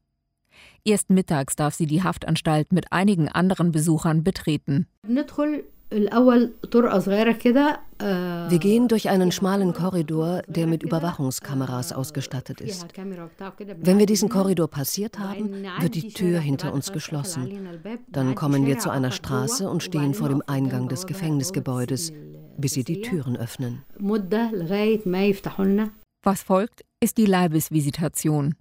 Erst 0.84 1.10
mittags 1.10 1.54
darf 1.54 1.74
sie 1.74 1.86
die 1.86 2.02
Haftanstalt 2.02 2.72
mit 2.72 2.86
einigen 2.90 3.28
anderen 3.28 3.70
Besuchern 3.70 4.24
betreten. 4.24 4.88
Wir 5.04 5.24
gehen 8.58 8.88
durch 8.88 9.10
einen 9.10 9.30
schmalen 9.30 9.74
Korridor, 9.74 10.42
der 10.48 10.66
mit 10.66 10.82
Überwachungskameras 10.82 11.92
ausgestattet 11.92 12.60
ist. 12.60 12.88
Wenn 12.96 13.98
wir 13.98 14.06
diesen 14.06 14.28
Korridor 14.28 14.66
passiert 14.68 15.20
haben, 15.20 15.52
wird 15.80 15.94
die 15.94 16.08
Tür 16.08 16.40
hinter 16.40 16.72
uns 16.72 16.90
geschlossen. 16.92 17.68
Dann 18.08 18.34
kommen 18.34 18.66
wir 18.66 18.78
zu 18.78 18.90
einer 18.90 19.12
Straße 19.12 19.68
und 19.68 19.84
stehen 19.84 20.14
vor 20.14 20.30
dem 20.30 20.42
Eingang 20.46 20.88
des 20.88 21.06
Gefängnisgebäudes, 21.06 22.12
bis 22.56 22.72
sie 22.72 22.84
die 22.84 23.02
Türen 23.02 23.36
öffnen. 23.36 23.84
Was 26.24 26.42
folgt, 26.42 26.82
ist 27.00 27.18
die 27.18 27.26
Leibesvisitation. 27.26 28.54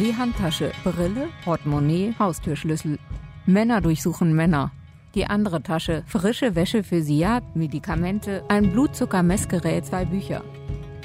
Die 0.00 0.16
Handtasche, 0.16 0.72
Brille, 0.84 1.28
Portemonnaie, 1.44 2.14
Haustürschlüssel. 2.18 2.98
Männer 3.44 3.82
durchsuchen 3.82 4.32
Männer. 4.32 4.72
Die 5.14 5.26
andere 5.26 5.62
Tasche, 5.62 6.02
frische 6.06 6.54
Wäsche 6.54 6.82
für 6.82 7.02
Siad, 7.02 7.54
Medikamente, 7.54 8.42
ein 8.48 8.72
Blutzuckermessgerät, 8.72 9.84
zwei 9.84 10.06
Bücher. 10.06 10.42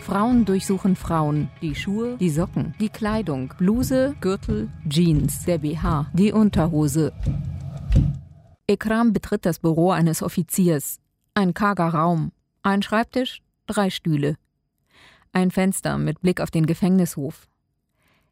Frauen 0.01 0.45
durchsuchen 0.45 0.95
Frauen. 0.95 1.49
Die 1.61 1.75
Schuhe, 1.75 2.15
die 2.17 2.29
Socken, 2.29 2.75
die 2.79 2.87
Kleidung, 2.87 3.53
Bluse, 3.57 4.15
Gürtel, 4.21 4.69
Jeans, 4.87 5.43
der 5.43 5.57
BH, 5.57 6.05
die 6.13 6.31
Unterhose. 6.31 7.11
Ekram 8.67 9.11
betritt 9.11 9.45
das 9.45 9.59
Büro 9.59 9.91
eines 9.91 10.23
Offiziers. 10.23 11.01
Ein 11.33 11.53
karger 11.53 11.89
Raum. 11.89 12.31
Ein 12.63 12.81
Schreibtisch, 12.81 13.41
drei 13.65 13.89
Stühle. 13.89 14.37
Ein 15.33 15.51
Fenster 15.51 15.97
mit 15.97 16.21
Blick 16.21 16.39
auf 16.39 16.51
den 16.51 16.65
Gefängnishof. 16.65 17.49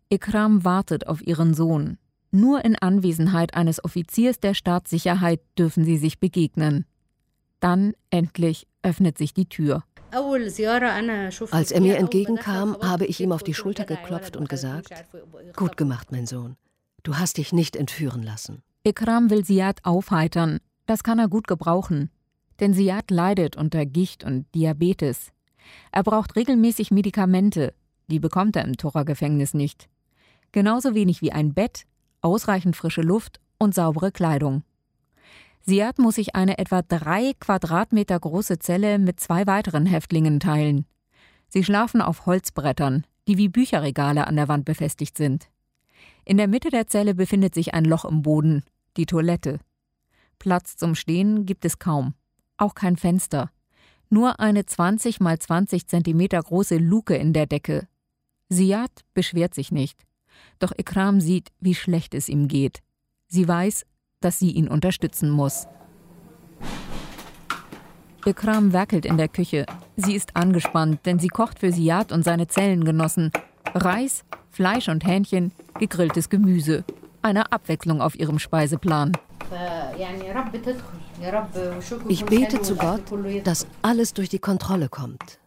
Ekram 0.09 0.63
wartet 0.63 1.07
auf 1.07 1.25
ihren 1.25 1.53
Sohn. 1.53 1.97
Nur 2.31 2.63
in 2.65 2.75
Anwesenheit 2.75 3.53
eines 3.53 3.83
Offiziers 3.83 4.39
der 4.39 4.53
Staatssicherheit 4.53 5.41
dürfen 5.57 5.85
sie 5.85 5.97
sich 5.97 6.19
begegnen. 6.19 6.85
Dann 7.59 7.93
endlich 8.09 8.67
öffnet 8.83 9.17
sich 9.17 9.33
die 9.33 9.47
Tür. 9.47 9.83
Als 11.51 11.71
er 11.71 11.81
mir 11.81 11.97
entgegenkam, 11.97 12.77
habe 12.81 13.05
ich 13.05 13.19
ihm 13.19 13.31
auf 13.31 13.43
die 13.43 13.53
Schulter 13.53 13.85
geklopft 13.85 14.37
und 14.37 14.47
gesagt, 14.47 14.89
gut 15.55 15.75
gemacht, 15.77 16.11
mein 16.11 16.25
Sohn. 16.25 16.55
Du 17.03 17.17
hast 17.17 17.37
dich 17.37 17.53
nicht 17.53 17.75
entführen 17.75 18.23
lassen. 18.23 18.61
Ikram 18.83 19.29
will 19.29 19.43
Siad 19.43 19.79
aufheitern. 19.83 20.59
Das 20.85 21.03
kann 21.03 21.19
er 21.19 21.27
gut 21.27 21.47
gebrauchen. 21.47 22.11
Denn 22.59 22.73
Siad 22.73 23.09
leidet 23.09 23.57
unter 23.57 23.85
Gicht 23.85 24.23
und 24.23 24.45
Diabetes. 24.53 25.31
Er 25.91 26.03
braucht 26.03 26.35
regelmäßig 26.35 26.91
Medikamente. 26.91 27.73
Die 28.07 28.19
bekommt 28.19 28.55
er 28.55 28.65
im 28.65 28.77
Tora-Gefängnis 28.77 29.53
nicht. 29.53 29.89
Genauso 30.55 30.95
wenig 30.95 31.21
wie 31.21 31.33
ein 31.33 31.53
Bett, 31.53 31.83
ausreichend 32.21 32.77
frische 32.77 33.01
Luft 33.01 33.41
und 33.57 33.75
saubere 33.75 34.13
Kleidung. 34.13 34.63
Siad 35.59 35.99
muss 35.99 36.15
sich 36.15 36.33
eine 36.33 36.59
etwa 36.59 36.81
drei 36.81 37.33
Quadratmeter 37.41 38.17
große 38.17 38.57
Zelle 38.59 38.97
mit 38.97 39.19
zwei 39.19 39.45
weiteren 39.47 39.85
Häftlingen 39.85 40.39
teilen. 40.39 40.85
Sie 41.49 41.61
schlafen 41.61 41.99
auf 42.01 42.25
Holzbrettern, 42.25 43.05
die 43.27 43.37
wie 43.37 43.49
Bücherregale 43.49 44.27
an 44.27 44.37
der 44.37 44.47
Wand 44.47 44.63
befestigt 44.63 45.17
sind. 45.17 45.49
In 46.23 46.37
der 46.37 46.47
Mitte 46.47 46.69
der 46.69 46.87
Zelle 46.87 47.15
befindet 47.15 47.53
sich 47.53 47.73
ein 47.73 47.83
Loch 47.83 48.05
im 48.05 48.21
Boden, 48.21 48.63
die 48.95 49.05
Toilette. 49.05 49.59
Platz 50.39 50.77
zum 50.77 50.95
Stehen 50.95 51.45
gibt 51.45 51.65
es 51.65 51.79
kaum, 51.79 52.13
auch 52.55 52.75
kein 52.75 52.95
Fenster. 52.95 53.51
Nur 54.09 54.39
eine 54.39 54.65
20 54.65 55.19
mal 55.19 55.37
20 55.37 55.89
Zentimeter 55.89 56.41
große 56.41 56.77
Luke 56.77 57.13
in 57.13 57.33
der 57.33 57.45
Decke. 57.45 57.89
Siad 58.47 59.03
beschwert 59.13 59.53
sich 59.53 59.73
nicht. 59.73 60.05
Doch 60.59 60.71
Ikram 60.77 61.21
sieht, 61.21 61.51
wie 61.59 61.75
schlecht 61.75 62.13
es 62.13 62.29
ihm 62.29 62.47
geht. 62.47 62.79
Sie 63.27 63.47
weiß, 63.47 63.85
dass 64.21 64.39
sie 64.39 64.51
ihn 64.51 64.67
unterstützen 64.67 65.29
muss. 65.29 65.67
Ikram 68.25 68.73
werkelt 68.73 69.05
in 69.05 69.17
der 69.17 69.27
Küche. 69.27 69.65
Sie 69.97 70.15
ist 70.15 70.35
angespannt, 70.35 71.05
denn 71.05 71.19
sie 71.19 71.27
kocht 71.27 71.59
für 71.59 71.71
Siad 71.71 72.11
und 72.11 72.23
seine 72.23 72.47
Zellengenossen. 72.47 73.31
Reis, 73.73 74.23
Fleisch 74.49 74.89
und 74.89 75.05
Hähnchen, 75.05 75.51
gegrilltes 75.77 76.29
Gemüse. 76.29 76.83
Eine 77.21 77.51
Abwechslung 77.51 78.01
auf 78.01 78.17
ihrem 78.17 78.39
Speiseplan. 78.39 79.11
Ich 82.07 82.25
bete 82.25 82.61
zu 82.61 82.75
Gott, 82.75 83.01
dass 83.43 83.67
alles 83.81 84.13
durch 84.13 84.29
die 84.29 84.39
Kontrolle 84.39 84.89
kommt. 84.89 85.39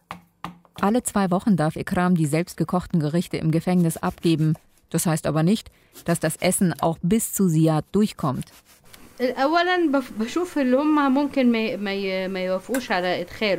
Alle 0.79 1.03
zwei 1.03 1.29
Wochen 1.31 1.57
darf 1.57 1.75
Ikram 1.75 2.15
die 2.15 2.25
selbstgekochten 2.25 3.01
Gerichte 3.01 3.37
im 3.37 3.51
Gefängnis 3.51 3.97
abgeben. 3.97 4.53
Das 4.89 5.05
heißt 5.05 5.27
aber 5.27 5.43
nicht, 5.43 5.71
dass 6.05 6.19
das 6.19 6.35
Essen 6.37 6.73
auch 6.81 6.97
bis 7.01 7.33
zu 7.33 7.47
Siad 7.47 7.85
durchkommt. 7.91 8.45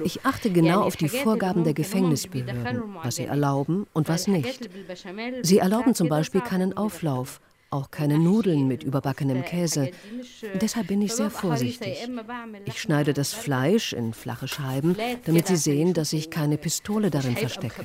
Ich 0.04 0.24
achte 0.24 0.50
genau 0.50 0.82
auf 0.82 0.96
die 0.96 1.08
Vorgaben 1.08 1.64
der 1.64 1.74
Gefängnisbehörden, 1.74 2.82
was 3.02 3.16
sie 3.16 3.24
erlauben 3.24 3.86
und 3.92 4.08
was 4.08 4.26
nicht. 4.26 4.70
Sie 5.42 5.58
erlauben 5.58 5.94
zum 5.94 6.08
Beispiel 6.08 6.40
keinen 6.40 6.74
Auflauf, 6.78 7.42
auch 7.68 7.90
keine 7.90 8.18
Nudeln 8.18 8.68
mit 8.68 8.82
überbackenem 8.82 9.44
Käse. 9.44 9.90
Deshalb 10.54 10.86
bin 10.86 11.02
ich 11.02 11.12
sehr 11.12 11.30
vorsichtig. 11.30 12.08
Ich 12.64 12.80
schneide 12.80 13.12
das 13.12 13.34
Fleisch 13.34 13.92
in 13.92 14.14
flache 14.14 14.48
Scheiben, 14.48 14.96
damit 15.26 15.46
sie 15.46 15.56
sehen, 15.56 15.92
dass 15.92 16.14
ich 16.14 16.30
keine 16.30 16.56
Pistole 16.56 17.10
darin 17.10 17.36
verstecke. 17.36 17.84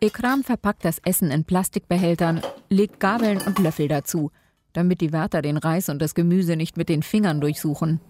Ekram 0.00 0.44
verpackt 0.44 0.84
das 0.84 0.98
Essen 0.98 1.30
in 1.30 1.44
Plastikbehältern, 1.44 2.42
legt 2.68 3.00
Gabeln 3.00 3.40
und 3.40 3.58
Löffel 3.58 3.88
dazu, 3.88 4.30
damit 4.74 5.00
die 5.00 5.12
Wärter 5.12 5.40
den 5.40 5.56
Reis 5.56 5.88
und 5.88 6.00
das 6.02 6.14
Gemüse 6.14 6.56
nicht 6.56 6.76
mit 6.76 6.90
den 6.90 7.02
Fingern 7.02 7.40
durchsuchen. 7.40 8.00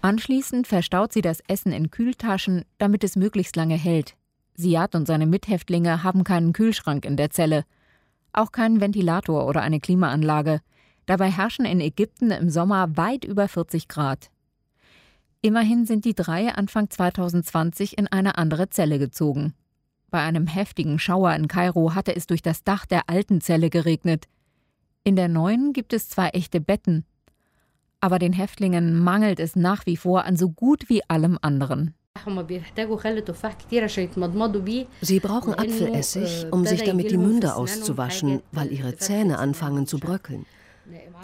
Anschließend 0.00 0.66
verstaut 0.66 1.12
sie 1.12 1.20
das 1.20 1.40
Essen 1.46 1.72
in 1.72 1.90
Kühltaschen, 1.90 2.64
damit 2.78 3.04
es 3.04 3.16
möglichst 3.16 3.54
lange 3.56 3.76
hält. 3.76 4.16
Siad 4.54 4.94
und 4.94 5.06
seine 5.06 5.26
Mithäftlinge 5.26 6.02
haben 6.02 6.24
keinen 6.24 6.54
Kühlschrank 6.54 7.04
in 7.04 7.16
der 7.16 7.30
Zelle, 7.30 7.64
auch 8.32 8.50
keinen 8.50 8.80
Ventilator 8.80 9.46
oder 9.46 9.60
eine 9.60 9.80
Klimaanlage. 9.80 10.60
Dabei 11.06 11.30
herrschen 11.30 11.66
in 11.66 11.80
Ägypten 11.80 12.30
im 12.30 12.48
Sommer 12.48 12.96
weit 12.96 13.24
über 13.24 13.46
40 13.46 13.88
Grad. 13.88 14.30
Immerhin 15.42 15.84
sind 15.84 16.06
die 16.06 16.14
drei 16.14 16.48
Anfang 16.48 16.88
2020 16.88 17.98
in 17.98 18.06
eine 18.06 18.38
andere 18.38 18.70
Zelle 18.70 18.98
gezogen. 18.98 19.52
Bei 20.14 20.22
einem 20.22 20.46
heftigen 20.46 21.00
Schauer 21.00 21.34
in 21.34 21.48
Kairo 21.48 21.96
hatte 21.96 22.14
es 22.14 22.28
durch 22.28 22.40
das 22.40 22.62
Dach 22.62 22.86
der 22.86 23.10
alten 23.10 23.40
Zelle 23.40 23.68
geregnet. 23.68 24.26
In 25.02 25.16
der 25.16 25.26
neuen 25.26 25.72
gibt 25.72 25.92
es 25.92 26.08
zwei 26.08 26.28
echte 26.28 26.60
Betten. 26.60 27.04
Aber 27.98 28.20
den 28.20 28.32
Häftlingen 28.32 28.96
mangelt 28.96 29.40
es 29.40 29.56
nach 29.56 29.86
wie 29.86 29.96
vor 29.96 30.24
an 30.24 30.36
so 30.36 30.50
gut 30.50 30.88
wie 30.88 31.02
allem 31.10 31.36
anderen. 31.42 31.94
Sie 35.00 35.18
brauchen 35.18 35.54
Apfelessig, 35.54 36.46
um 36.52 36.64
sich 36.64 36.84
damit 36.84 37.10
die 37.10 37.18
Munde 37.18 37.56
auszuwaschen, 37.56 38.40
weil 38.52 38.70
ihre 38.70 38.96
Zähne 38.96 39.40
anfangen 39.40 39.88
zu 39.88 39.98
bröckeln. 39.98 40.46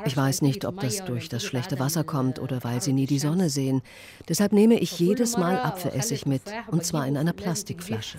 Ich 0.05 0.17
weiß 0.17 0.43
nicht, 0.43 0.65
ob 0.65 0.81
das 0.81 1.05
durch 1.05 1.29
das 1.29 1.45
schlechte 1.45 1.79
Wasser 1.79 2.05
kommt 2.05 2.39
oder 2.39 2.65
weil 2.65 2.81
sie 2.81 2.93
nie 2.93 3.07
die 3.07 3.19
Sonne 3.19 3.51
sehen. 3.51 3.83
Deshalb 4.29 4.53
nehme 4.53 4.79
ich 4.79 4.99
jedes 4.99 5.37
Mal 5.37 5.59
Apfelessig 5.59 6.27
mit, 6.27 6.43
und 6.69 6.85
zwar 6.85 7.07
in 7.07 7.17
einer 7.17 7.33
Plastikflasche. 7.33 8.19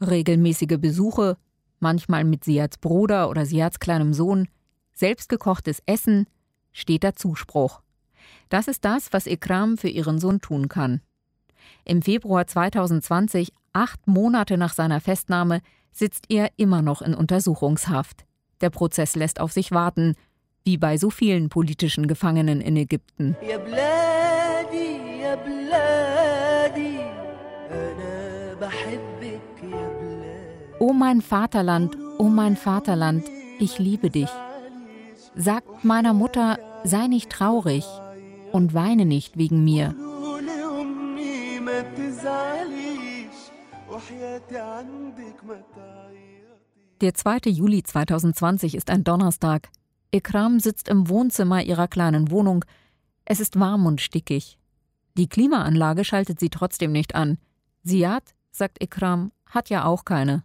Regelmäßige 0.00 0.78
Besuche, 0.78 1.36
manchmal 1.80 2.24
mit 2.24 2.44
Siads 2.44 2.78
Bruder 2.78 3.28
oder 3.30 3.46
Siads 3.46 3.80
kleinem 3.80 4.12
Sohn, 4.12 4.48
selbstgekochtes 4.94 5.82
Essen, 5.86 6.26
steter 6.72 7.14
Zuspruch. 7.14 7.82
Das 8.48 8.68
ist 8.68 8.84
das, 8.84 9.12
was 9.12 9.26
Ikram 9.26 9.76
für 9.76 9.88
ihren 9.88 10.18
Sohn 10.18 10.40
tun 10.40 10.68
kann. 10.68 11.00
Im 11.84 12.02
Februar 12.02 12.46
2020, 12.46 13.52
acht 13.72 14.06
Monate 14.06 14.56
nach 14.56 14.72
seiner 14.74 15.00
Festnahme, 15.00 15.60
sitzt 15.92 16.26
er 16.28 16.50
immer 16.56 16.82
noch 16.82 17.02
in 17.02 17.14
Untersuchungshaft. 17.14 18.25
Der 18.60 18.70
Prozess 18.70 19.16
lässt 19.16 19.40
auf 19.40 19.52
sich 19.52 19.72
warten, 19.72 20.14
wie 20.64 20.78
bei 20.78 20.96
so 20.96 21.10
vielen 21.10 21.48
politischen 21.48 22.08
Gefangenen 22.08 22.60
in 22.60 22.76
Ägypten. 22.76 23.36
O 30.78 30.92
mein 30.92 31.22
Vaterland, 31.22 31.96
o 32.18 32.24
mein 32.24 32.56
Vaterland, 32.56 33.24
ich 33.58 33.78
liebe 33.78 34.10
dich. 34.10 34.28
Sagt 35.34 35.84
meiner 35.84 36.12
Mutter, 36.12 36.58
sei 36.84 37.06
nicht 37.06 37.30
traurig 37.30 37.84
und 38.52 38.74
weine 38.74 39.04
nicht 39.04 39.36
wegen 39.36 39.64
mir. 39.64 39.94
Der 47.02 47.12
2. 47.12 47.50
Juli 47.50 47.82
2020 47.82 48.74
ist 48.74 48.88
ein 48.88 49.04
Donnerstag. 49.04 49.68
Ikram 50.12 50.60
sitzt 50.60 50.88
im 50.88 51.10
Wohnzimmer 51.10 51.62
ihrer 51.62 51.88
kleinen 51.88 52.30
Wohnung. 52.30 52.64
Es 53.26 53.38
ist 53.38 53.60
warm 53.60 53.84
und 53.84 54.00
stickig. 54.00 54.58
Die 55.14 55.28
Klimaanlage 55.28 56.04
schaltet 56.04 56.40
sie 56.40 56.48
trotzdem 56.48 56.92
nicht 56.92 57.14
an. 57.14 57.36
Siad, 57.82 58.22
sagt 58.50 58.82
Ikram, 58.82 59.30
hat 59.44 59.68
ja 59.68 59.84
auch 59.84 60.06
keine. 60.06 60.42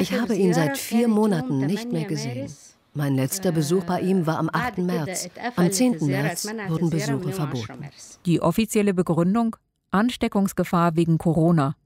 Ich 0.00 0.12
habe 0.14 0.34
ihn 0.34 0.54
seit 0.54 0.78
vier 0.78 1.08
Monaten 1.08 1.58
nicht 1.58 1.92
mehr 1.92 2.06
gesehen. 2.06 2.50
Mein 2.94 3.14
letzter 3.16 3.52
Besuch 3.52 3.84
bei 3.84 4.00
ihm 4.00 4.26
war 4.26 4.38
am 4.38 4.48
8. 4.50 4.78
März. 4.78 5.28
Am 5.56 5.70
10. 5.70 6.06
März 6.06 6.46
wurden 6.68 6.88
Besuche 6.88 7.32
verboten. 7.32 7.84
Die 8.24 8.40
offizielle 8.40 8.94
Begründung? 8.94 9.56
Ansteckungsgefahr 9.90 10.96
wegen 10.96 11.18
Corona. 11.18 11.76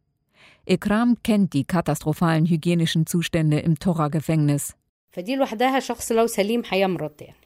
Ikram 0.67 1.17
kennt 1.23 1.53
die 1.53 1.65
katastrophalen 1.65 2.47
hygienischen 2.47 3.07
Zustände 3.07 3.61
im 3.61 3.79
Tora-Gefängnis. 3.79 4.75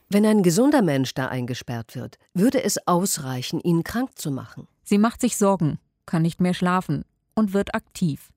Wenn 0.09 0.27
ein 0.27 0.43
gesunder 0.43 0.83
Mensch 0.83 1.15
da 1.15 1.29
eingesperrt 1.29 1.95
wird, 1.95 2.19
würde 2.35 2.65
es 2.65 2.87
ausreichen, 2.89 3.61
ihn 3.61 3.85
krank 3.85 4.19
zu 4.19 4.31
machen. 4.31 4.67
Sie 4.83 4.99
macht 4.99 5.21
sich 5.21 5.37
Sorgen, 5.37 5.79
kann 6.07 6.23
nicht 6.23 6.41
mehr 6.41 6.55
schlafen 6.55 7.05
und 7.35 7.53
wird 7.53 7.75
aktiv. 7.75 8.33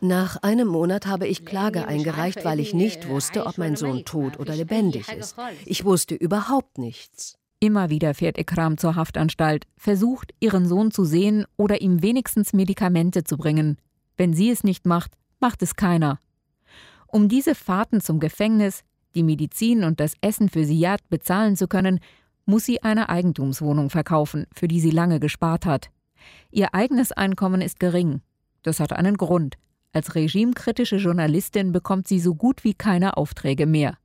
Nach 0.00 0.36
einem 0.42 0.68
Monat 0.68 1.06
habe 1.06 1.26
ich 1.26 1.46
Klage 1.46 1.86
eingereicht, 1.88 2.44
weil 2.44 2.60
ich 2.60 2.74
nicht 2.74 3.08
wusste, 3.08 3.46
ob 3.46 3.58
mein 3.58 3.76
Sohn 3.76 4.04
tot 4.04 4.38
oder 4.38 4.54
lebendig 4.54 5.08
ist. 5.08 5.36
Ich 5.64 5.84
wusste 5.84 6.14
überhaupt 6.14 6.78
nichts. 6.78 7.39
Immer 7.62 7.90
wieder 7.90 8.14
fährt 8.14 8.38
Ikram 8.38 8.78
zur 8.78 8.96
Haftanstalt, 8.96 9.66
versucht, 9.76 10.32
ihren 10.40 10.66
Sohn 10.66 10.90
zu 10.90 11.04
sehen 11.04 11.44
oder 11.58 11.82
ihm 11.82 12.02
wenigstens 12.02 12.54
Medikamente 12.54 13.22
zu 13.22 13.36
bringen. 13.36 13.76
Wenn 14.16 14.32
sie 14.32 14.50
es 14.50 14.64
nicht 14.64 14.86
macht, 14.86 15.12
macht 15.40 15.62
es 15.62 15.76
keiner. 15.76 16.18
Um 17.06 17.28
diese 17.28 17.54
Fahrten 17.54 18.00
zum 18.00 18.18
Gefängnis, 18.18 18.82
die 19.14 19.22
Medizin 19.22 19.84
und 19.84 20.00
das 20.00 20.14
Essen 20.22 20.48
für 20.48 20.64
Siad 20.64 21.00
bezahlen 21.10 21.54
zu 21.54 21.68
können, 21.68 22.00
muss 22.46 22.64
sie 22.64 22.82
eine 22.82 23.10
Eigentumswohnung 23.10 23.90
verkaufen, 23.90 24.46
für 24.54 24.66
die 24.66 24.80
sie 24.80 24.90
lange 24.90 25.20
gespart 25.20 25.66
hat. 25.66 25.90
Ihr 26.50 26.74
eigenes 26.74 27.12
Einkommen 27.12 27.60
ist 27.60 27.78
gering. 27.78 28.22
Das 28.62 28.80
hat 28.80 28.94
einen 28.94 29.16
Grund. 29.18 29.56
Als 29.92 30.14
regimekritische 30.14 30.96
Journalistin 30.96 31.72
bekommt 31.72 32.08
sie 32.08 32.20
so 32.20 32.34
gut 32.34 32.64
wie 32.64 32.74
keine 32.74 33.16
Aufträge 33.16 33.66
mehr. 33.66 33.98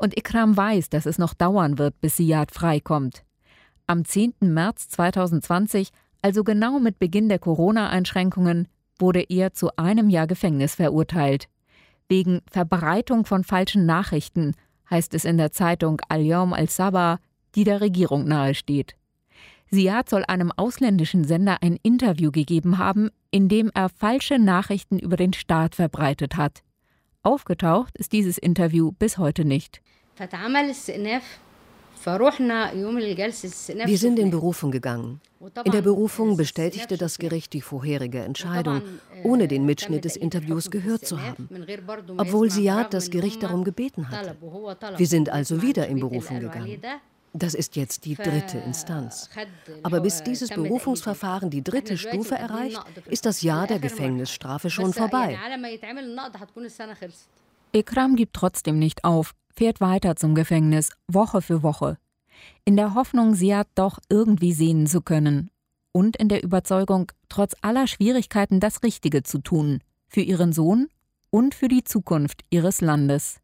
Und 0.00 0.16
Ikram 0.16 0.56
weiß, 0.56 0.88
dass 0.88 1.04
es 1.04 1.18
noch 1.18 1.34
dauern 1.34 1.76
wird, 1.76 2.00
bis 2.00 2.16
Siad 2.16 2.52
freikommt. 2.52 3.22
Am 3.86 4.06
10. 4.06 4.32
März 4.40 4.88
2020, 4.88 5.90
also 6.22 6.42
genau 6.42 6.78
mit 6.78 6.98
Beginn 6.98 7.28
der 7.28 7.38
Corona-Einschränkungen, 7.38 8.66
wurde 8.98 9.22
er 9.28 9.52
zu 9.52 9.76
einem 9.76 10.08
Jahr 10.08 10.26
Gefängnis 10.26 10.76
verurteilt. 10.76 11.48
Wegen 12.08 12.40
Verbreitung 12.50 13.26
von 13.26 13.44
falschen 13.44 13.84
Nachrichten, 13.84 14.54
heißt 14.88 15.12
es 15.12 15.26
in 15.26 15.36
der 15.36 15.52
Zeitung 15.52 16.00
Al-Yawm 16.08 16.54
al-Sabah, 16.54 17.18
die 17.54 17.64
der 17.64 17.82
Regierung 17.82 18.26
nahesteht. 18.26 18.96
Siad 19.70 20.08
soll 20.08 20.24
einem 20.24 20.50
ausländischen 20.50 21.24
Sender 21.24 21.58
ein 21.60 21.76
Interview 21.82 22.30
gegeben 22.30 22.78
haben, 22.78 23.10
in 23.30 23.50
dem 23.50 23.70
er 23.74 23.90
falsche 23.90 24.38
Nachrichten 24.38 24.98
über 24.98 25.18
den 25.18 25.34
Staat 25.34 25.74
verbreitet 25.74 26.38
hat. 26.38 26.62
Aufgetaucht 27.22 27.98
ist 27.98 28.12
dieses 28.12 28.38
Interview 28.38 28.92
bis 28.92 29.18
heute 29.18 29.44
nicht. 29.44 29.82
Wir 33.84 33.98
sind 33.98 34.18
in 34.18 34.30
Berufung 34.30 34.70
gegangen. 34.70 35.20
In 35.64 35.72
der 35.72 35.82
Berufung 35.82 36.36
bestätigte 36.36 36.96
das 36.98 37.18
Gericht 37.18 37.52
die 37.52 37.60
vorherige 37.62 38.20
Entscheidung, 38.20 38.82
ohne 39.22 39.48
den 39.48 39.64
Mitschnitt 39.64 40.04
des 40.04 40.16
Interviews 40.16 40.70
gehört 40.70 41.06
zu 41.06 41.20
haben, 41.20 41.48
obwohl 42.18 42.50
Siad 42.50 42.92
das 42.92 43.10
Gericht 43.10 43.42
darum 43.42 43.64
gebeten 43.64 44.10
hatte. 44.10 44.36
Wir 44.96 45.06
sind 45.06 45.30
also 45.30 45.62
wieder 45.62 45.86
in 45.88 46.00
Berufung 46.00 46.40
gegangen. 46.40 46.80
Das 47.32 47.54
ist 47.54 47.76
jetzt 47.76 48.04
die 48.06 48.16
dritte 48.16 48.58
Instanz. 48.58 49.30
Aber 49.82 50.00
bis 50.00 50.22
dieses 50.22 50.50
Berufungsverfahren 50.50 51.48
die 51.48 51.62
dritte 51.62 51.96
Stufe 51.96 52.34
erreicht, 52.34 52.82
ist 53.06 53.24
das 53.24 53.42
Jahr 53.42 53.66
der 53.66 53.78
Gefängnisstrafe 53.78 54.68
schon 54.68 54.92
vorbei. 54.92 55.38
Ikram 57.72 58.16
gibt 58.16 58.34
trotzdem 58.34 58.80
nicht 58.80 59.04
auf, 59.04 59.32
fährt 59.56 59.80
weiter 59.80 60.16
zum 60.16 60.34
Gefängnis, 60.34 60.90
Woche 61.06 61.42
für 61.42 61.62
Woche. 61.62 61.98
In 62.64 62.76
der 62.76 62.94
Hoffnung, 62.94 63.34
Siad 63.34 63.68
doch 63.74 63.98
irgendwie 64.08 64.52
sehen 64.52 64.86
zu 64.86 65.02
können. 65.02 65.50
Und 65.92 66.16
in 66.16 66.28
der 66.28 66.42
Überzeugung, 66.42 67.10
trotz 67.28 67.54
aller 67.62 67.86
Schwierigkeiten 67.86 68.60
das 68.60 68.82
Richtige 68.82 69.22
zu 69.22 69.38
tun. 69.38 69.80
Für 70.08 70.20
ihren 70.20 70.52
Sohn 70.52 70.88
und 71.30 71.54
für 71.54 71.68
die 71.68 71.84
Zukunft 71.84 72.44
ihres 72.50 72.80
Landes. 72.80 73.40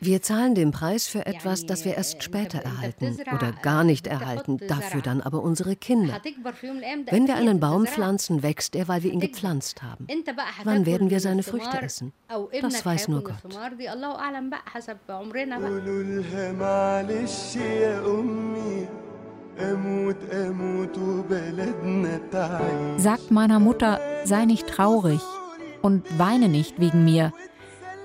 Wir 0.00 0.22
zahlen 0.22 0.54
den 0.54 0.72
Preis 0.72 1.06
für 1.06 1.26
etwas, 1.26 1.66
das 1.66 1.84
wir 1.84 1.96
erst 1.96 2.22
später 2.22 2.58
erhalten 2.58 3.16
oder 3.32 3.52
gar 3.62 3.84
nicht 3.84 4.06
erhalten, 4.06 4.58
dafür 4.66 5.00
dann 5.02 5.20
aber 5.20 5.42
unsere 5.42 5.76
Kinder. 5.76 6.20
Wenn 7.10 7.28
wir 7.28 7.36
einen 7.36 7.60
Baum 7.60 7.86
pflanzen, 7.86 8.42
wächst 8.42 8.74
er, 8.74 8.88
weil 8.88 9.02
wir 9.02 9.12
ihn 9.12 9.20
gepflanzt 9.20 9.82
haben. 9.82 10.06
Wann 10.64 10.86
werden 10.86 11.10
wir 11.10 11.20
seine 11.20 11.42
Früchte 11.42 11.80
essen? 11.80 12.12
Das 12.60 12.84
weiß 12.84 13.08
nur 13.08 13.24
Gott. 13.24 13.36
Sagt 22.96 23.30
meiner 23.30 23.58
Mutter, 23.58 24.00
sei 24.24 24.44
nicht 24.46 24.66
traurig, 24.66 25.20
und 25.82 26.18
weine 26.18 26.48
nicht 26.48 26.80
wegen 26.80 27.04
mir. 27.04 27.32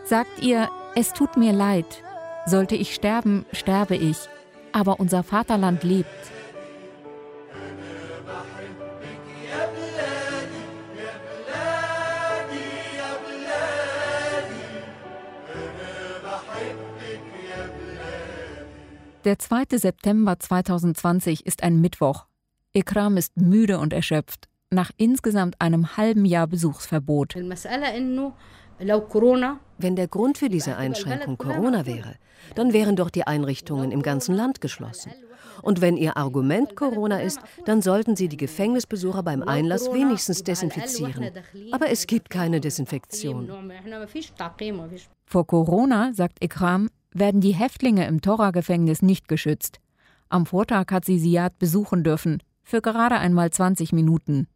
Sagt 0.06 0.42
ihr, 0.42 0.70
es 0.96 1.14
tut 1.14 1.38
mir 1.38 1.54
leid. 1.54 2.04
Sollte 2.46 2.76
ich 2.76 2.94
sterben, 2.94 3.46
sterbe 3.52 3.96
ich. 3.96 4.18
Aber 4.72 5.00
unser 5.00 5.24
Vaterland 5.24 5.84
lebt. 5.84 6.10
Der 19.24 19.40
2. 19.40 19.64
September 19.78 20.40
2020 20.40 21.48
ist 21.48 21.64
ein 21.64 21.82
Mittwoch. 21.82 22.28
Ikram 22.74 23.18
ist 23.18 23.38
müde 23.38 23.80
und 23.80 23.92
erschöpft 23.92 24.50
nach 24.76 24.92
insgesamt 24.98 25.60
einem 25.60 25.98
halben 25.98 26.26
Jahr 26.26 26.46
Besuchsverbot. 26.46 27.36
Wenn 29.78 29.96
der 29.96 30.08
Grund 30.08 30.38
für 30.38 30.50
diese 30.50 30.78
Einschränkung 30.78 31.38
Corona 31.38 31.86
wäre, 31.86 32.16
dann 32.56 32.74
wären 32.74 32.96
doch 32.96 33.10
die 33.10 33.26
Einrichtungen 33.26 33.92
im 33.92 34.02
ganzen 34.02 34.36
Land 34.36 34.62
geschlossen. 34.62 35.12
Und 35.62 35.82
wenn 35.82 35.98
Ihr 35.98 36.18
Argument 36.18 36.76
Corona 36.76 37.22
ist, 37.22 37.40
dann 37.66 37.82
sollten 37.82 38.16
Sie 38.16 38.28
die 38.28 38.38
Gefängnisbesucher 38.38 39.24
beim 39.24 39.42
Einlass 39.44 39.92
wenigstens 39.92 40.44
desinfizieren. 40.44 41.32
Aber 41.72 41.90
es 41.90 42.08
gibt 42.08 42.30
keine 42.30 42.60
Desinfektion. 42.60 43.50
Vor 45.26 45.48
Corona, 45.48 46.14
sagt 46.14 46.44
Ikram, 46.44 46.90
werden 47.12 47.42
die 47.42 47.54
Häftlinge 47.54 48.06
im 48.08 48.22
Tora-Gefängnis 48.22 49.02
nicht 49.02 49.28
geschützt. 49.28 49.80
Am 50.30 50.46
Vortag 50.46 50.88
hat 50.92 51.06
sie 51.06 51.18
Siad 51.18 51.58
besuchen 51.60 52.04
dürfen, 52.04 52.44
für 52.64 52.82
gerade 52.82 53.18
einmal 53.18 53.52
20 53.52 53.94
Minuten. 53.94 54.48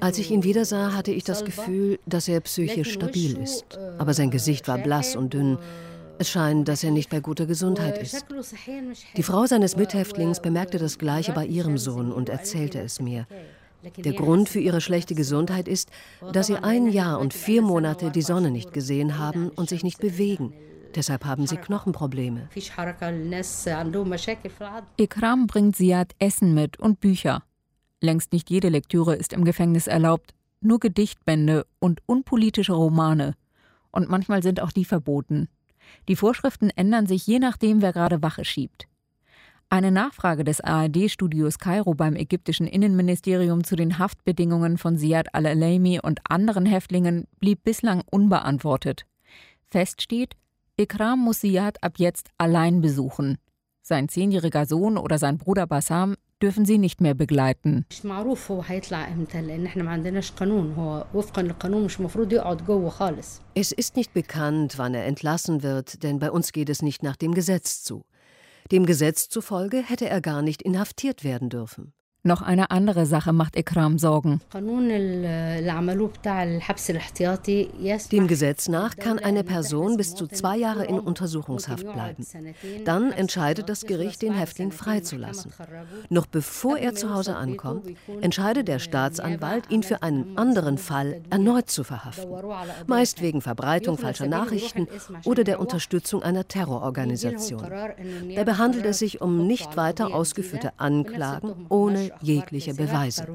Als 0.00 0.18
ich 0.18 0.30
ihn 0.30 0.42
wieder 0.42 0.64
sah, 0.64 0.94
hatte 0.94 1.10
ich 1.12 1.24
das 1.24 1.44
Gefühl, 1.44 1.98
dass 2.06 2.28
er 2.28 2.40
psychisch 2.40 2.92
stabil 2.92 3.36
ist. 3.38 3.78
Aber 3.98 4.14
sein 4.14 4.30
Gesicht 4.30 4.68
war 4.68 4.78
blass 4.78 5.14
und 5.14 5.34
dünn. 5.34 5.58
Es 6.18 6.30
scheint, 6.30 6.68
dass 6.68 6.84
er 6.84 6.90
nicht 6.90 7.10
bei 7.10 7.20
guter 7.20 7.46
Gesundheit 7.46 8.00
ist. 8.00 8.24
Die 9.16 9.22
Frau 9.22 9.44
seines 9.46 9.76
Mithäftlings 9.76 10.40
bemerkte 10.40 10.78
das 10.78 10.98
Gleiche 10.98 11.32
bei 11.32 11.44
ihrem 11.44 11.78
Sohn 11.78 12.12
und 12.12 12.28
erzählte 12.28 12.80
es 12.80 13.00
mir. 13.00 13.26
Der 13.98 14.12
Grund 14.12 14.48
für 14.48 14.60
ihre 14.60 14.80
schlechte 14.80 15.14
Gesundheit 15.14 15.66
ist, 15.68 15.90
dass 16.32 16.46
sie 16.46 16.56
ein 16.56 16.86
Jahr 16.86 17.18
und 17.18 17.34
vier 17.34 17.62
Monate 17.62 18.10
die 18.10 18.22
Sonne 18.22 18.50
nicht 18.50 18.72
gesehen 18.72 19.18
haben 19.18 19.50
und 19.50 19.68
sich 19.68 19.82
nicht 19.82 19.98
bewegen. 19.98 20.54
Deshalb 20.94 21.24
haben 21.24 21.46
sie 21.46 21.56
Knochenprobleme. 21.56 22.48
Ikram 24.98 25.46
bringt 25.46 25.76
Siad 25.76 26.14
Essen 26.18 26.54
mit 26.54 26.78
und 26.78 27.00
Bücher. 27.00 27.42
Längst 28.00 28.32
nicht 28.32 28.50
jede 28.50 28.68
Lektüre 28.68 29.14
ist 29.14 29.32
im 29.32 29.44
Gefängnis 29.44 29.86
erlaubt, 29.86 30.34
nur 30.60 30.80
Gedichtbände 30.80 31.66
und 31.78 32.00
unpolitische 32.06 32.72
Romane. 32.72 33.34
Und 33.90 34.08
manchmal 34.08 34.42
sind 34.42 34.60
auch 34.60 34.72
die 34.72 34.84
verboten. 34.84 35.48
Die 36.08 36.16
Vorschriften 36.16 36.70
ändern 36.70 37.06
sich 37.06 37.26
je 37.26 37.38
nachdem, 37.38 37.82
wer 37.82 37.92
gerade 37.92 38.22
Wache 38.22 38.44
schiebt. 38.44 38.86
Eine 39.68 39.90
Nachfrage 39.90 40.44
des 40.44 40.60
ARD-Studios 40.60 41.58
Kairo 41.58 41.94
beim 41.94 42.14
ägyptischen 42.14 42.66
Innenministerium 42.66 43.64
zu 43.64 43.74
den 43.74 43.98
Haftbedingungen 43.98 44.76
von 44.76 44.98
Siad 44.98 45.34
al-Alaimi 45.34 45.98
und 46.00 46.20
anderen 46.28 46.66
Häftlingen 46.66 47.26
blieb 47.40 47.64
bislang 47.64 48.02
unbeantwortet. 48.10 49.06
Fest 49.70 50.02
steht, 50.02 50.36
Ikram 50.78 51.18
muss 51.18 51.40
Siad 51.40 51.82
ab 51.82 51.94
jetzt 51.98 52.30
allein 52.38 52.80
besuchen. 52.80 53.36
Sein 53.82 54.08
zehnjähriger 54.08 54.64
Sohn 54.64 54.96
oder 54.96 55.18
sein 55.18 55.36
Bruder 55.36 55.66
Bassam 55.66 56.14
dürfen 56.40 56.64
sie 56.64 56.78
nicht 56.78 57.00
mehr 57.00 57.14
begleiten. 57.14 57.84
Es 63.54 63.72
ist 63.72 63.96
nicht 63.96 64.14
bekannt, 64.14 64.78
wann 64.78 64.94
er 64.94 65.06
entlassen 65.06 65.62
wird, 65.62 66.02
denn 66.02 66.18
bei 66.18 66.30
uns 66.30 66.52
geht 66.52 66.68
es 66.68 66.82
nicht 66.82 67.02
nach 67.02 67.16
dem 67.16 67.34
Gesetz 67.34 67.82
zu. 67.84 68.04
Dem 68.70 68.86
Gesetz 68.86 69.28
zufolge 69.28 69.82
hätte 69.82 70.08
er 70.08 70.20
gar 70.20 70.42
nicht 70.42 70.62
inhaftiert 70.62 71.22
werden 71.22 71.50
dürfen. 71.50 71.92
Noch 72.24 72.40
eine 72.40 72.70
andere 72.70 73.04
Sache 73.04 73.32
macht 73.32 73.56
Ikram 73.56 73.98
Sorgen. 73.98 74.40
Dem 78.12 78.28
Gesetz 78.28 78.68
nach 78.68 78.94
kann 78.94 79.18
eine 79.18 79.42
Person 79.42 79.96
bis 79.96 80.14
zu 80.14 80.28
zwei 80.28 80.56
Jahre 80.56 80.84
in 80.84 81.00
Untersuchungshaft 81.00 81.82
bleiben. 81.82 82.24
Dann 82.84 83.10
entscheidet 83.10 83.68
das 83.68 83.86
Gericht, 83.86 84.22
den 84.22 84.34
Häftling 84.34 84.70
freizulassen. 84.70 85.52
Noch 86.10 86.26
bevor 86.26 86.78
er 86.78 86.94
zu 86.94 87.12
Hause 87.12 87.34
ankommt, 87.34 87.88
entscheidet 88.20 88.68
der 88.68 88.78
Staatsanwalt, 88.78 89.68
ihn 89.68 89.82
für 89.82 90.04
einen 90.04 90.38
anderen 90.38 90.78
Fall 90.78 91.22
erneut 91.28 91.70
zu 91.70 91.82
verhaften. 91.82 92.30
Meist 92.86 93.20
wegen 93.20 93.40
Verbreitung 93.40 93.98
falscher 93.98 94.28
Nachrichten 94.28 94.86
oder 95.24 95.42
der 95.42 95.58
Unterstützung 95.58 96.22
einer 96.22 96.46
Terrororganisation. 96.46 97.64
Dabei 98.36 98.52
handelt 98.54 98.86
es 98.86 99.00
sich 99.00 99.20
um 99.20 99.44
nicht 99.48 99.76
weiter 99.76 100.14
ausgeführte 100.14 100.78
Anklagen 100.78 101.66
ohne 101.68 102.11
jegliche 102.20 102.74
Beweise. 102.74 103.26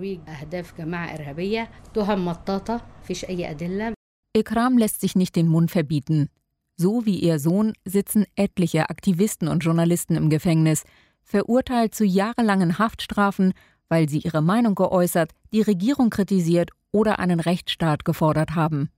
Ikram 4.36 4.78
lässt 4.78 5.02
sich 5.02 5.16
nicht 5.16 5.36
den 5.36 5.48
Mund 5.48 5.72
verbieten. 5.72 6.30
So 6.76 7.06
wie 7.06 7.20
ihr 7.20 7.40
Sohn 7.40 7.74
sitzen 7.86 8.26
etliche 8.36 8.90
Aktivisten 8.90 9.48
und 9.48 9.64
Journalisten 9.64 10.16
im 10.16 10.30
Gefängnis, 10.30 10.84
verurteilt 11.24 11.96
zu 11.96 12.06
jahrelangen 12.06 12.78
Haftstrafen, 12.78 13.54
weil 13.90 14.08
sie 14.08 14.20
ihre 14.20 14.42
Meinung 14.42 14.76
geäußert, 14.76 15.32
die 15.52 15.62
Regierung 15.62 16.10
kritisiert 16.10 16.70
oder 16.92 17.20
einen 17.20 17.40
Rechtsstaat 17.40 18.06
gefordert 18.06 18.56
haben. 18.56 18.90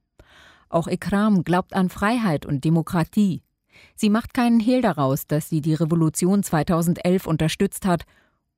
Auch 0.68 0.88
Ikram 0.88 1.44
glaubt 1.44 1.74
an 1.74 1.90
Freiheit 1.90 2.46
und 2.46 2.66
Demokratie. 2.66 3.42
Sie 3.96 4.10
macht 4.10 4.34
keinen 4.34 4.60
Hehl 4.60 4.82
daraus, 4.82 5.26
dass 5.26 5.50
sie 5.50 5.62
die 5.62 5.74
Revolution 5.74 6.44
2011 6.44 7.28
unterstützt 7.28 7.86
hat 7.86 8.04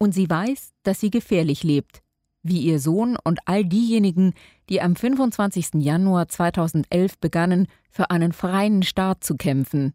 und 0.02 0.14
sie 0.14 0.28
weiß, 0.28 0.74
dass 0.82 1.00
sie 1.00 1.12
gefährlich 1.12 1.62
lebt, 1.62 2.02
wie 2.42 2.60
ihr 2.62 2.80
Sohn 2.80 3.18
und 3.24 3.38
all 3.46 3.64
diejenigen, 3.64 4.34
die 4.68 4.82
am 4.82 4.96
25. 4.96 5.76
Januar 5.76 6.28
2011 6.28 7.20
begannen, 7.20 7.68
für 7.92 8.10
einen 8.10 8.34
freien 8.34 8.82
Staat 8.82 9.24
zu 9.24 9.36
kämpfen. 9.36 9.94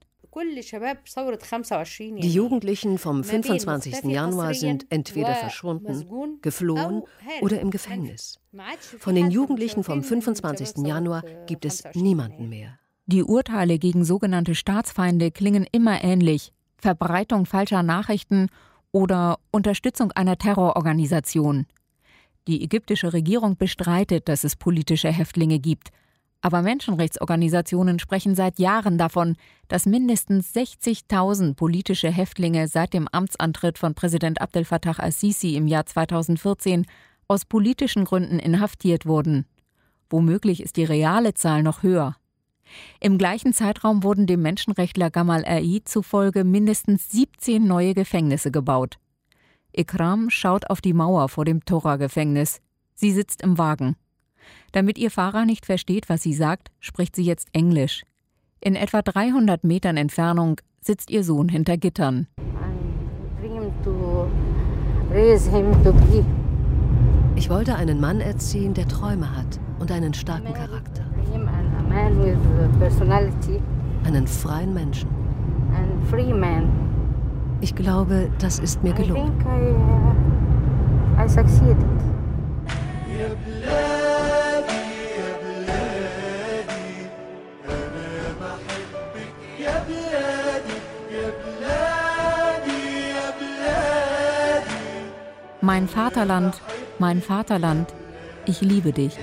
Die 2.21 2.33
Jugendlichen 2.33 2.99
vom 2.99 3.25
25. 3.25 4.05
Januar 4.05 4.55
sind 4.55 4.87
entweder 4.91 5.35
verschwunden, 5.35 6.39
geflohen 6.41 7.03
oder 7.41 7.59
im 7.61 7.73
Gefängnis. 7.73 8.39
Von 9.01 9.17
den 9.17 9.33
Jugendlichen 9.33 9.83
vom 9.83 10.05
25. 10.05 10.87
Januar 10.87 11.25
gibt 11.47 11.65
es 11.65 11.83
niemanden 11.95 12.49
mehr. 12.49 12.79
Die 13.07 13.25
Urteile 13.25 13.81
gegen 13.81 14.05
sogenannte 14.05 14.55
Staatsfeinde 14.55 15.33
klingen 15.33 15.67
immer 15.73 16.05
ähnlich. 16.05 16.53
Verbreitung 16.77 17.47
falscher 17.47 17.83
Nachrichten 17.83 18.51
oder 18.97 19.41
Unterstützung 19.51 20.11
einer 20.13 20.39
Terrororganisation. 20.39 21.67
Die 22.49 22.65
ägyptische 22.65 23.13
Regierung 23.13 23.59
bestreitet, 23.59 24.27
dass 24.27 24.43
es 24.43 24.57
politische 24.57 25.13
Häftlinge 25.13 25.59
gibt. 25.59 25.91
Aber 26.41 26.63
Menschenrechtsorganisationen 26.63 27.99
sprechen 27.99 28.35
seit 28.35 28.59
Jahren 28.59 28.97
davon, 28.97 29.37
dass 29.69 29.85
mindestens 29.85 30.55
60.000 30.55 31.57
politische 31.57 32.11
Häftlinge 32.11 32.69
seit 32.69 32.95
dem 32.95 33.07
Amtsantritt 33.07 33.77
von 33.77 33.95
Präsident 33.95 34.41
Abdel 34.41 34.65
Fattah 34.65 34.93
al-Sisi 34.93 35.57
im 35.57 35.67
Jahr 35.67 35.85
2014 35.85 36.87
aus 37.29 37.45
politischen 37.45 38.07
Gründen 38.07 38.39
inhaftiert 38.39 39.05
wurden. 39.05 39.45
Womöglich 40.09 40.63
ist 40.63 40.79
die 40.79 40.85
reale 40.85 41.35
Zahl 41.35 41.63
noch 41.63 41.83
höher. 41.83 42.17
Im 43.01 43.19
gleichen 43.19 43.53
Zeitraum 43.53 44.03
wurden 44.03 44.27
dem 44.27 44.43
Menschenrechtler 44.43 45.11
Gamal 45.11 45.45
Ai 45.45 45.81
zufolge 45.85 46.45
mindestens 46.45 47.11
17 47.11 47.67
neue 47.67 47.95
Gefängnisse 47.95 48.51
gebaut. 48.51 48.99
Ikram 49.73 50.31
schaut 50.31 50.71
auf 50.71 50.81
die 50.81 50.95
Mauer 50.95 51.29
vor 51.29 51.45
dem 51.45 51.65
Tora-Gefängnis. 51.65 52.61
Sie 52.95 53.13
sitzt 53.13 53.43
im 53.43 53.59
Wagen. 53.59 53.97
Damit 54.73 54.99
ihr 54.99 55.11
Fahrer 55.11 55.45
nicht 55.45 55.67
versteht, 55.67 56.09
was 56.09 56.23
sie 56.23 56.35
sagt, 56.35 56.71
spricht 56.81 57.15
sie 57.17 57.25
jetzt 57.25 57.49
Englisch. 57.53 58.05
In 58.61 58.75
etwa 58.75 59.03
300 59.03 59.65
Metern 59.65 59.97
Entfernung 59.97 60.61
sitzt 60.81 61.11
ihr 61.11 61.25
Sohn 61.25 61.49
hinter 61.49 61.77
Gittern. 61.77 62.27
Ich 67.37 67.51
wollte 67.51 67.75
einen 67.77 68.01
Mann 68.01 68.21
erziehen, 68.21 68.75
der 68.75 68.89
Träume 68.89 69.37
hat 69.37 69.61
und 69.79 69.93
einen 69.93 70.15
starken 70.15 70.55
Charakter. 70.55 70.96
Einen 74.05 74.27
freien 74.27 74.75
Menschen. 74.75 75.09
And 75.75 76.09
free 76.11 76.33
man. 76.33 76.69
Ich 77.61 77.75
glaube, 77.75 78.29
das 78.39 78.59
ist 78.59 78.83
mir 78.83 78.93
gelungen. 78.93 79.17
I 79.17 79.31
think 79.31 79.47
I, 79.47 81.23
uh, 81.23 81.25
I 81.25 81.29
succeeded. 81.29 81.77
Mein 95.63 95.89
Vaterland, 95.89 96.61
mein 96.99 97.21
Vaterland, 97.21 97.93
ich 98.45 98.61
liebe 98.61 98.93
dich. 98.93 99.19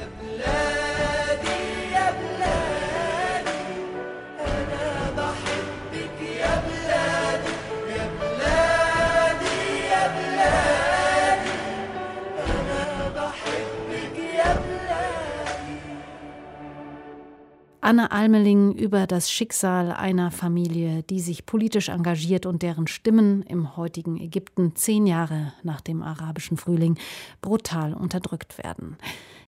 Anne 17.83 18.11
Almeling 18.11 18.71
über 18.71 19.07
das 19.07 19.29
Schicksal 19.29 19.91
einer 19.91 20.31
Familie, 20.31 21.03
die 21.03 21.19
sich 21.19 21.45
politisch 21.45 21.89
engagiert 21.89 22.45
und 22.45 22.61
deren 22.61 22.87
Stimmen 22.87 23.43
im 23.43 23.75
heutigen 23.75 24.17
Ägypten 24.17 24.73
zehn 24.77 25.05
Jahre 25.05 25.51
nach 25.63 25.81
dem 25.81 26.01
arabischen 26.01 26.55
Frühling 26.55 26.97
brutal 27.41 27.93
unterdrückt 27.93 28.57
werden. 28.57 28.95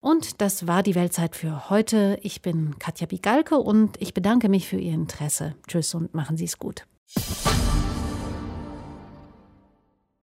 Und 0.01 0.41
das 0.41 0.67
war 0.67 0.83
die 0.83 0.95
Weltzeit 0.95 1.37
für 1.37 1.69
heute. 1.69 2.19
Ich 2.21 2.41
bin 2.41 2.77
Katja 2.79 3.07
Bigalke 3.07 3.57
und 3.59 3.95
ich 4.01 4.13
bedanke 4.13 4.49
mich 4.49 4.67
für 4.67 4.77
Ihr 4.77 4.93
Interesse. 4.93 5.55
Tschüss 5.65 5.95
und 5.95 6.13
machen 6.13 6.35
Sie 6.35 6.45
es 6.45 6.59
gut. 6.59 6.85